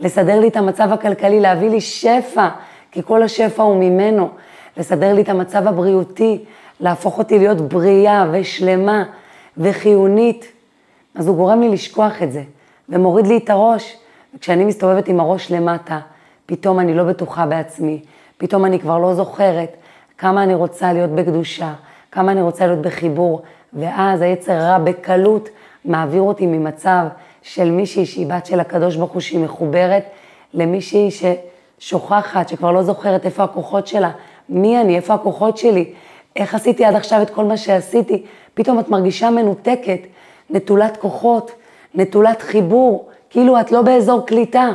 לסדר 0.00 0.40
לי 0.40 0.48
את 0.48 0.56
המצב 0.56 0.92
הכלכלי, 0.92 1.40
להביא 1.40 1.70
לי 1.70 1.80
שפע, 1.80 2.48
כי 2.92 3.02
כל 3.02 3.22
השפע 3.22 3.62
הוא 3.62 3.76
ממנו, 3.76 4.28
לסדר 4.76 5.14
לי 5.14 5.22
את 5.22 5.28
המצב 5.28 5.66
הבריאותי, 5.66 6.44
להפוך 6.80 7.18
אותי 7.18 7.38
להיות 7.38 7.60
בריאה 7.60 8.26
ושלמה 8.32 9.04
וחיונית. 9.56 10.52
אז 11.14 11.28
הוא 11.28 11.36
גורם 11.36 11.60
לי 11.60 11.68
לשכוח 11.68 12.22
את 12.22 12.32
זה, 12.32 12.42
ומוריד 12.88 13.26
לי 13.26 13.36
את 13.36 13.50
הראש. 13.50 13.96
וכשאני 14.34 14.64
מסתובבת 14.64 15.08
עם 15.08 15.20
הראש 15.20 15.52
למטה, 15.52 16.00
פתאום 16.46 16.80
אני 16.80 16.94
לא 16.94 17.04
בטוחה 17.04 17.46
בעצמי, 17.46 18.02
פתאום 18.38 18.64
אני 18.64 18.80
כבר 18.80 18.98
לא 18.98 19.14
זוכרת 19.14 19.76
כמה 20.18 20.42
אני 20.42 20.54
רוצה 20.54 20.92
להיות 20.92 21.10
בקדושה, 21.10 21.74
כמה 22.12 22.32
אני 22.32 22.42
רוצה 22.42 22.66
להיות 22.66 22.82
בחיבור, 22.82 23.42
ואז 23.72 24.20
היצר 24.20 24.52
רע 24.52 24.78
בקלות 24.78 25.48
מעביר 25.84 26.22
אותי 26.22 26.46
ממצב 26.46 27.06
של 27.42 27.70
מישהי 27.70 28.06
שהיא 28.06 28.26
בת 28.26 28.46
של 28.46 28.60
הקדוש 28.60 28.96
ברוך 28.96 29.12
הוא 29.12 29.20
שהיא 29.20 29.40
מחוברת, 29.40 30.04
למישהי 30.54 31.08
ששוכחת, 31.10 32.48
שכבר 32.48 32.72
לא 32.72 32.82
זוכרת 32.82 33.24
איפה 33.24 33.44
הכוחות 33.44 33.86
שלה, 33.86 34.10
מי 34.48 34.80
אני, 34.80 34.96
איפה 34.96 35.14
הכוחות 35.14 35.58
שלי, 35.58 35.92
איך 36.36 36.54
עשיתי 36.54 36.84
עד 36.84 36.94
עכשיו 36.94 37.22
את 37.22 37.30
כל 37.30 37.44
מה 37.44 37.56
שעשיתי, 37.56 38.22
פתאום 38.54 38.78
את 38.78 38.88
מרגישה 38.88 39.30
מנותקת, 39.30 40.00
נטולת 40.50 40.96
כוחות, 40.96 41.50
נטולת 41.94 42.42
חיבור, 42.42 43.07
כאילו 43.30 43.60
את 43.60 43.72
לא 43.72 43.82
באזור 43.82 44.26
קליטה, 44.26 44.68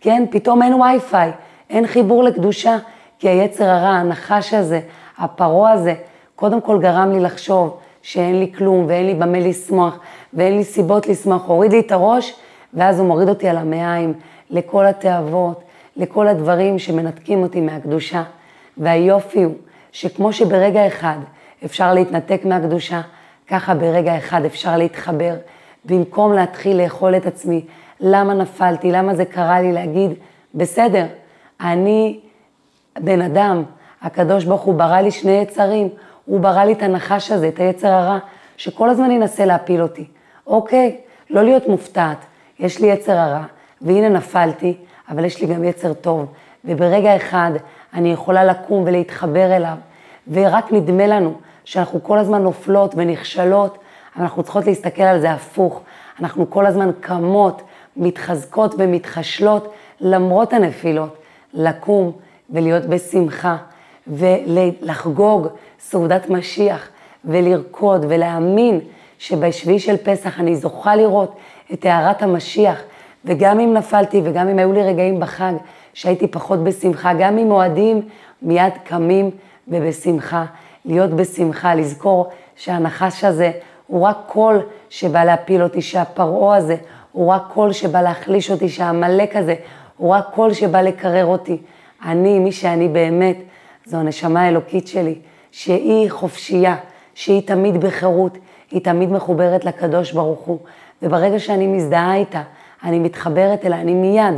כן? 0.00 0.24
פתאום 0.30 0.62
אין 0.62 0.74
וי-פיי, 0.74 1.32
אין 1.70 1.86
חיבור 1.86 2.24
לקדושה, 2.24 2.78
כי 3.18 3.28
היצר 3.28 3.64
הרע, 3.64 3.88
הנחש 3.88 4.54
הזה, 4.54 4.80
הפרעה 5.18 5.72
הזה, 5.72 5.94
קודם 6.36 6.60
כל 6.60 6.78
גרם 6.78 7.12
לי 7.12 7.20
לחשוב 7.20 7.78
שאין 8.02 8.40
לי 8.40 8.52
כלום 8.56 8.84
ואין 8.88 9.06
לי 9.06 9.14
במה 9.14 9.38
לשמוח 9.38 9.98
ואין 10.32 10.56
לי 10.56 10.64
סיבות 10.64 11.06
לשמוח, 11.06 11.46
הוריד 11.46 11.72
לי 11.72 11.80
את 11.80 11.92
הראש 11.92 12.34
ואז 12.74 12.98
הוא 12.98 13.08
מוריד 13.08 13.28
אותי 13.28 13.48
על 13.48 13.56
המעיים 13.56 14.14
לכל 14.50 14.86
התאוות, 14.86 15.62
לכל 15.96 16.28
הדברים 16.28 16.78
שמנתקים 16.78 17.42
אותי 17.42 17.60
מהקדושה. 17.60 18.22
והיופי 18.78 19.42
הוא 19.42 19.54
שכמו 19.92 20.32
שברגע 20.32 20.86
אחד 20.86 21.16
אפשר 21.64 21.94
להתנתק 21.94 22.40
מהקדושה, 22.44 23.00
ככה 23.48 23.74
ברגע 23.74 24.18
אחד 24.18 24.44
אפשר 24.44 24.76
להתחבר. 24.76 25.34
במקום 25.84 26.32
להתחיל 26.32 26.82
לאכול 26.82 27.16
את 27.16 27.26
עצמי, 27.26 27.64
למה 28.00 28.34
נפלתי, 28.34 28.92
למה 28.92 29.14
זה 29.14 29.24
קרה 29.24 29.60
לי, 29.60 29.72
להגיד, 29.72 30.10
בסדר, 30.54 31.06
אני 31.60 32.20
בן 32.98 33.22
אדם, 33.22 33.62
הקדוש 34.02 34.44
ברוך 34.44 34.62
הוא 34.62 34.74
ברא 34.74 35.00
לי 35.00 35.10
שני 35.10 35.32
יצרים, 35.32 35.88
הוא 36.24 36.40
ברא 36.40 36.64
לי 36.64 36.72
את 36.72 36.82
הנחש 36.82 37.30
הזה, 37.30 37.48
את 37.48 37.58
היצר 37.58 37.88
הרע, 37.88 38.18
שכל 38.56 38.90
הזמן 38.90 39.10
ינסה 39.10 39.44
להפיל 39.44 39.82
אותי. 39.82 40.04
אוקיי, 40.46 40.96
לא 41.30 41.42
להיות 41.42 41.68
מופתעת, 41.68 42.18
יש 42.58 42.80
לי 42.80 42.86
יצר 42.86 43.18
הרע, 43.18 43.42
והנה 43.82 44.08
נפלתי, 44.08 44.76
אבל 45.10 45.24
יש 45.24 45.40
לי 45.40 45.46
גם 45.54 45.64
יצר 45.64 45.92
טוב, 45.92 46.26
וברגע 46.64 47.16
אחד 47.16 47.50
אני 47.94 48.12
יכולה 48.12 48.44
לקום 48.44 48.82
ולהתחבר 48.86 49.56
אליו, 49.56 49.76
ורק 50.32 50.72
נדמה 50.72 51.06
לנו 51.06 51.34
שאנחנו 51.64 52.02
כל 52.02 52.18
הזמן 52.18 52.42
נופלות 52.42 52.94
ונכשלות, 52.96 53.78
אבל 54.16 54.24
אנחנו 54.24 54.42
צריכות 54.42 54.66
להסתכל 54.66 55.02
על 55.02 55.20
זה 55.20 55.30
הפוך. 55.30 55.80
אנחנו 56.20 56.50
כל 56.50 56.66
הזמן 56.66 56.90
קמות, 57.00 57.62
מתחזקות 57.96 58.74
ומתחשלות 58.78 59.72
למרות 60.00 60.52
הנפילות, 60.52 61.16
לקום 61.54 62.12
ולהיות 62.50 62.84
בשמחה 62.84 63.56
ולחגוג 64.06 65.46
סעודת 65.80 66.30
משיח 66.30 66.88
ולרקוד 67.24 68.06
ולהאמין 68.08 68.80
שבשביעי 69.18 69.78
של 69.78 69.96
פסח 69.96 70.40
אני 70.40 70.56
זוכה 70.56 70.96
לראות 70.96 71.36
את 71.72 71.80
טהרת 71.80 72.22
המשיח, 72.22 72.82
וגם 73.24 73.60
אם 73.60 73.74
נפלתי 73.74 74.20
וגם 74.24 74.48
אם 74.48 74.58
היו 74.58 74.72
לי 74.72 74.82
רגעים 74.82 75.20
בחג 75.20 75.52
שהייתי 75.94 76.28
פחות 76.28 76.64
בשמחה, 76.64 77.12
גם 77.18 77.38
אם 77.38 77.50
אוהדים 77.50 78.08
מיד 78.42 78.72
קמים 78.84 79.30
ובשמחה, 79.68 80.44
להיות 80.84 81.10
בשמחה, 81.10 81.74
לזכור 81.74 82.30
שהנחש 82.56 83.24
הזה 83.24 83.50
הוא 83.86 84.06
רק 84.06 84.16
קול 84.26 84.60
שבא 84.88 85.24
להפיל 85.24 85.62
אותי, 85.62 85.82
שהפרעה 85.82 86.56
הזה 86.56 86.76
הוא 87.16 87.32
רק 87.32 87.42
קול 87.54 87.72
שבא 87.72 88.02
להחליש 88.02 88.50
אותי, 88.50 88.68
שהעמלק 88.68 89.36
הזה 89.36 89.54
הוא 89.96 90.14
רק 90.14 90.26
קול 90.34 90.52
שבא 90.52 90.82
לקרר 90.82 91.26
אותי. 91.26 91.58
אני, 92.04 92.38
מי 92.38 92.52
שאני 92.52 92.88
באמת, 92.88 93.36
זו 93.86 93.96
הנשמה 93.96 94.42
האלוקית 94.42 94.88
שלי, 94.88 95.14
שהיא 95.50 96.10
חופשייה, 96.10 96.76
שהיא 97.14 97.42
תמיד 97.46 97.80
בחירות, 97.80 98.38
היא 98.70 98.80
תמיד 98.84 99.12
מחוברת 99.12 99.64
לקדוש 99.64 100.12
ברוך 100.12 100.40
הוא, 100.40 100.58
וברגע 101.02 101.38
שאני 101.38 101.66
מזדהה 101.66 102.16
איתה, 102.16 102.42
אני 102.84 102.98
מתחברת 102.98 103.64
אליה, 103.64 103.80
אני 103.80 103.94
מיד 103.94 104.34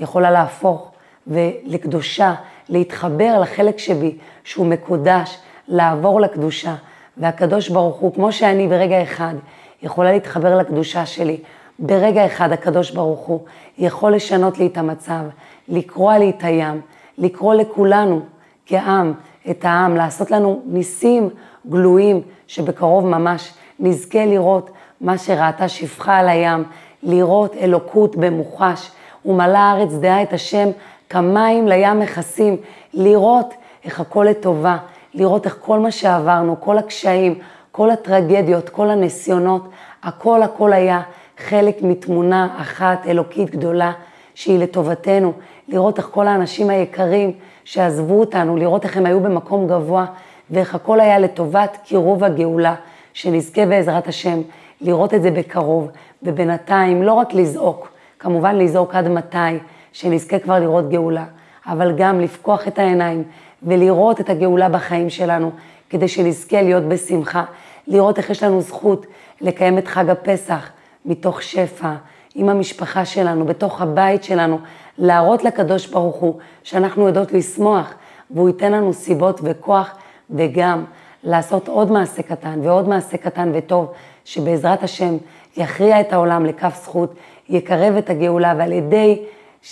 יכולה 0.00 0.30
להפוך 0.30 0.90
ולקדושה, 1.26 2.34
להתחבר 2.68 3.38
לחלק 3.40 3.78
שבי 3.78 4.16
שהוא 4.44 4.66
מקודש, 4.66 5.38
לעבור 5.68 6.20
לקדושה. 6.20 6.74
והקדוש 7.16 7.68
ברוך 7.68 7.96
הוא, 7.96 8.14
כמו 8.14 8.32
שאני 8.32 8.68
ברגע 8.68 9.02
אחד 9.02 9.34
יכולה 9.82 10.12
להתחבר 10.12 10.56
לקדושה 10.56 11.06
שלי, 11.06 11.38
ברגע 11.78 12.26
אחד 12.26 12.52
הקדוש 12.52 12.90
ברוך 12.90 13.20
הוא 13.20 13.40
יכול 13.78 14.14
לשנות 14.14 14.58
לי 14.58 14.66
את 14.66 14.76
המצב, 14.76 15.22
לקרוע 15.68 16.18
לי 16.18 16.30
את 16.30 16.44
הים, 16.44 16.80
לקרוא 17.18 17.54
לכולנו 17.54 18.20
כעם, 18.66 19.14
את 19.50 19.64
העם, 19.64 19.96
לעשות 19.96 20.30
לנו 20.30 20.62
ניסים 20.66 21.30
גלויים 21.66 22.20
שבקרוב 22.46 23.06
ממש 23.06 23.52
נזכה 23.80 24.26
לראות 24.26 24.70
מה 25.00 25.18
שראתה 25.18 25.68
שפחה 25.68 26.16
על 26.16 26.28
הים, 26.28 26.64
לראות 27.02 27.56
אלוקות 27.56 28.16
במוחש, 28.16 28.90
ומלא 29.26 29.58
הארץ 29.58 29.92
דעה 29.92 30.22
את 30.22 30.32
השם 30.32 30.68
כמים 31.08 31.68
לים 31.68 32.00
מכסים, 32.00 32.56
לראות 32.94 33.54
איך 33.84 34.00
הכל 34.00 34.26
לטובה, 34.30 34.76
לראות 35.14 35.46
איך 35.46 35.58
כל 35.60 35.78
מה 35.78 35.90
שעברנו, 35.90 36.60
כל 36.60 36.78
הקשיים, 36.78 37.38
כל 37.72 37.90
הטרגדיות, 37.90 38.68
כל 38.68 38.90
הניסיונות, 38.90 39.68
הכל 40.02 40.42
הכל 40.42 40.72
היה 40.72 41.00
חלק 41.38 41.82
מתמונה 41.82 42.48
אחת 42.60 43.06
אלוקית 43.06 43.50
גדולה 43.50 43.92
שהיא 44.34 44.58
לטובתנו, 44.58 45.32
לראות 45.68 45.98
איך 45.98 46.08
כל 46.10 46.28
האנשים 46.28 46.70
היקרים 46.70 47.32
שעזבו 47.64 48.20
אותנו, 48.20 48.56
לראות 48.56 48.84
איך 48.84 48.96
הם 48.96 49.06
היו 49.06 49.20
במקום 49.20 49.66
גבוה 49.66 50.06
ואיך 50.50 50.74
הכל 50.74 51.00
היה 51.00 51.18
לטובת 51.18 51.78
קירוב 51.84 52.24
הגאולה, 52.24 52.74
שנזכה 53.12 53.66
בעזרת 53.66 54.08
השם 54.08 54.40
לראות 54.80 55.14
את 55.14 55.22
זה 55.22 55.30
בקרוב, 55.30 55.88
ובינתיים 56.22 57.02
לא 57.02 57.12
רק 57.12 57.34
לזעוק, 57.34 57.92
כמובן 58.18 58.58
לזעוק 58.58 58.94
עד 58.94 59.08
מתי, 59.08 59.58
שנזכה 59.92 60.38
כבר 60.38 60.58
לראות 60.58 60.88
גאולה, 60.88 61.24
אבל 61.66 61.92
גם 61.96 62.20
לפקוח 62.20 62.68
את 62.68 62.78
העיניים 62.78 63.24
ולראות 63.62 64.20
את 64.20 64.30
הגאולה 64.30 64.68
בחיים 64.68 65.10
שלנו, 65.10 65.50
כדי 65.90 66.08
שנזכה 66.08 66.62
להיות 66.62 66.84
בשמחה, 66.84 67.44
לראות 67.86 68.18
איך 68.18 68.30
יש 68.30 68.42
לנו 68.42 68.60
זכות 68.60 69.06
לקיים 69.40 69.78
את 69.78 69.88
חג 69.88 70.10
הפסח 70.10 70.70
מתוך 71.04 71.42
שפע, 71.42 71.94
עם 72.34 72.48
המשפחה 72.48 73.04
שלנו, 73.04 73.44
בתוך 73.44 73.82
הבית 73.82 74.24
שלנו, 74.24 74.58
להראות 74.98 75.44
לקדוש 75.44 75.86
ברוך 75.86 76.16
הוא 76.16 76.38
שאנחנו 76.62 77.06
יודעות 77.06 77.32
לשמוח, 77.32 77.94
והוא 78.30 78.48
ייתן 78.48 78.72
לנו 78.72 78.92
סיבות 78.92 79.40
וכוח, 79.42 79.96
וגם 80.30 80.84
לעשות 81.24 81.68
עוד 81.68 81.92
מעשה 81.92 82.22
קטן 82.22 82.60
ועוד 82.62 82.88
מעשה 82.88 83.16
קטן 83.16 83.50
וטוב, 83.54 83.92
שבעזרת 84.24 84.82
השם 84.82 85.16
יכריע 85.56 86.00
את 86.00 86.12
העולם 86.12 86.46
לכף 86.46 86.80
זכות, 86.82 87.14
יקרב 87.48 87.96
את 87.96 88.10
הגאולה, 88.10 88.54
ועל 88.58 88.72
ידי 88.72 89.22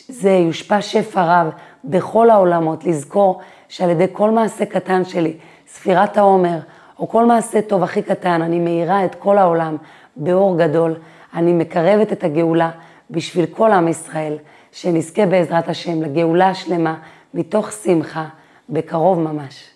זה 0.08 0.30
יושפע 0.30 0.82
שפע 0.82 1.22
רב 1.24 1.50
בכל 1.84 2.30
העולמות, 2.30 2.84
לזכור 2.84 3.40
שעל 3.68 3.90
ידי 3.90 4.06
כל 4.12 4.30
מעשה 4.30 4.66
קטן 4.66 5.04
שלי, 5.04 5.36
ספירת 5.68 6.16
העומר, 6.16 6.58
או 6.98 7.08
כל 7.08 7.26
מעשה 7.26 7.62
טוב 7.62 7.82
הכי 7.82 8.02
קטן, 8.02 8.42
אני 8.42 8.58
מאירה 8.58 9.04
את 9.04 9.14
כל 9.14 9.38
העולם 9.38 9.76
באור 10.16 10.58
גדול, 10.58 10.94
אני 11.34 11.52
מקרבת 11.52 12.12
את 12.12 12.24
הגאולה 12.24 12.70
בשביל 13.10 13.46
כל 13.46 13.72
עם 13.72 13.88
ישראל, 13.88 14.38
שנזכה 14.72 15.26
בעזרת 15.26 15.68
השם 15.68 16.02
לגאולה 16.02 16.48
השלמה 16.48 16.98
מתוך 17.34 17.72
שמחה, 17.72 18.28
בקרוב 18.68 19.18
ממש. 19.18 19.70